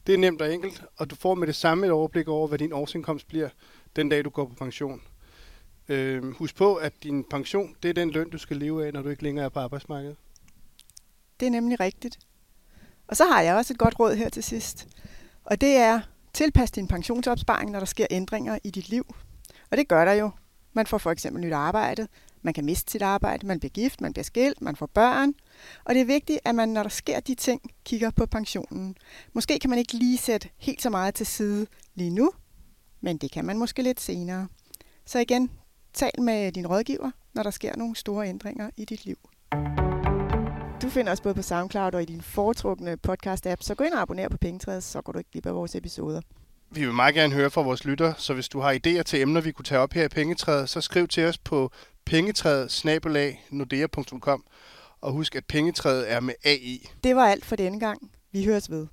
Det 0.07 0.13
er 0.13 0.17
nemt 0.17 0.41
og 0.41 0.53
enkelt, 0.53 0.83
og 0.97 1.09
du 1.09 1.15
får 1.15 1.35
med 1.35 1.47
det 1.47 1.55
samme 1.55 1.85
et 1.85 1.91
overblik 1.91 2.27
over, 2.27 2.47
hvad 2.47 2.59
din 2.59 2.73
årsindkomst 2.73 3.27
bliver 3.27 3.49
den 3.95 4.09
dag, 4.09 4.25
du 4.25 4.29
går 4.29 4.45
på 4.45 4.55
pension. 4.55 5.01
Øh, 5.89 6.23
husk 6.23 6.55
på, 6.55 6.75
at 6.75 6.93
din 7.03 7.23
pension, 7.23 7.75
det 7.83 7.89
er 7.89 7.93
den 7.93 8.09
løn, 8.09 8.29
du 8.29 8.37
skal 8.37 8.57
leve 8.57 8.87
af, 8.87 8.93
når 8.93 9.01
du 9.01 9.09
ikke 9.09 9.23
længere 9.23 9.45
er 9.45 9.49
på 9.49 9.59
arbejdsmarkedet. 9.59 10.17
Det 11.39 11.45
er 11.45 11.49
nemlig 11.49 11.79
rigtigt. 11.79 12.19
Og 13.07 13.17
så 13.17 13.25
har 13.25 13.41
jeg 13.41 13.55
også 13.55 13.73
et 13.73 13.79
godt 13.79 13.99
råd 13.99 14.15
her 14.15 14.29
til 14.29 14.43
sidst. 14.43 14.87
Og 15.43 15.61
det 15.61 15.75
er, 15.75 16.01
tilpas 16.33 16.71
din 16.71 16.87
pensionsopsparing, 16.87 17.71
når 17.71 17.79
der 17.79 17.85
sker 17.85 18.07
ændringer 18.11 18.59
i 18.63 18.69
dit 18.69 18.89
liv. 18.89 19.15
Og 19.71 19.77
det 19.77 19.87
gør 19.87 20.05
der 20.05 20.13
jo. 20.13 20.31
Man 20.73 20.87
får 20.87 20.97
for 20.97 21.11
eksempel 21.11 21.41
nyt 21.41 21.53
arbejde, 21.53 22.07
man 22.41 22.53
kan 22.53 22.65
miste 22.65 22.91
sit 22.91 23.01
arbejde, 23.01 23.47
man 23.47 23.59
bliver 23.59 23.69
gift, 23.69 24.01
man 24.01 24.13
bliver 24.13 24.23
skilt, 24.23 24.61
man 24.61 24.75
får 24.75 24.85
børn. 24.85 25.33
Og 25.83 25.93
det 25.93 26.01
er 26.01 26.05
vigtigt, 26.05 26.39
at 26.45 26.55
man, 26.55 26.69
når 26.69 26.83
der 26.83 26.89
sker 26.89 27.19
de 27.19 27.35
ting, 27.35 27.61
kigger 27.85 28.11
på 28.11 28.25
pensionen. 28.25 28.97
Måske 29.33 29.59
kan 29.59 29.69
man 29.69 29.79
ikke 29.79 29.93
lige 29.93 30.17
sætte 30.17 30.49
helt 30.57 30.81
så 30.81 30.89
meget 30.89 31.15
til 31.15 31.25
side 31.25 31.67
lige 31.95 32.09
nu, 32.09 32.31
men 33.01 33.17
det 33.17 33.31
kan 33.31 33.45
man 33.45 33.57
måske 33.57 33.81
lidt 33.81 34.01
senere. 34.01 34.47
Så 35.05 35.19
igen, 35.19 35.51
tal 35.93 36.21
med 36.21 36.51
din 36.51 36.67
rådgiver, 36.67 37.11
når 37.33 37.43
der 37.43 37.51
sker 37.51 37.75
nogle 37.77 37.95
store 37.95 38.27
ændringer 38.27 38.69
i 38.77 38.85
dit 38.85 39.05
liv. 39.05 39.17
Du 40.81 40.89
finder 40.89 41.11
os 41.11 41.21
både 41.21 41.35
på 41.35 41.41
SoundCloud 41.41 41.93
og 41.93 42.01
i 42.01 42.05
din 42.05 42.21
foretrukne 42.21 42.97
podcast-app, 43.07 43.57
så 43.61 43.75
gå 43.77 43.83
ind 43.83 43.93
og 43.93 44.01
abonner 44.01 44.29
på 44.29 44.37
Pengetræet, 44.37 44.83
så 44.83 45.01
går 45.01 45.11
du 45.11 45.17
ikke 45.17 45.31
glip 45.31 45.45
af 45.45 45.55
vores 45.55 45.75
episoder. 45.75 46.21
Vi 46.71 46.85
vil 46.85 46.93
meget 46.93 47.15
gerne 47.15 47.33
høre 47.33 47.49
fra 47.49 47.61
vores 47.61 47.85
lytter, 47.85 48.13
så 48.17 48.33
hvis 48.33 48.49
du 48.49 48.59
har 48.59 48.73
idéer 48.73 49.03
til 49.03 49.21
emner, 49.21 49.41
vi 49.41 49.51
kunne 49.51 49.65
tage 49.65 49.81
op 49.81 49.93
her 49.93 50.05
i 50.05 50.07
Pengetræet, 50.07 50.69
så 50.69 50.81
skriv 50.81 51.07
til 51.07 51.25
os 51.25 51.37
på 51.37 51.71
pengetræet 52.05 52.71
Og 55.01 55.11
husk, 55.11 55.35
at 55.35 55.45
pengetræet 55.45 56.11
er 56.11 56.19
med 56.19 56.33
AI. 56.45 56.89
Det 57.03 57.15
var 57.15 57.27
alt 57.27 57.45
for 57.45 57.55
denne 57.55 57.79
gang. 57.79 58.11
Vi 58.31 58.45
høres 58.45 58.71
ved. 58.71 58.87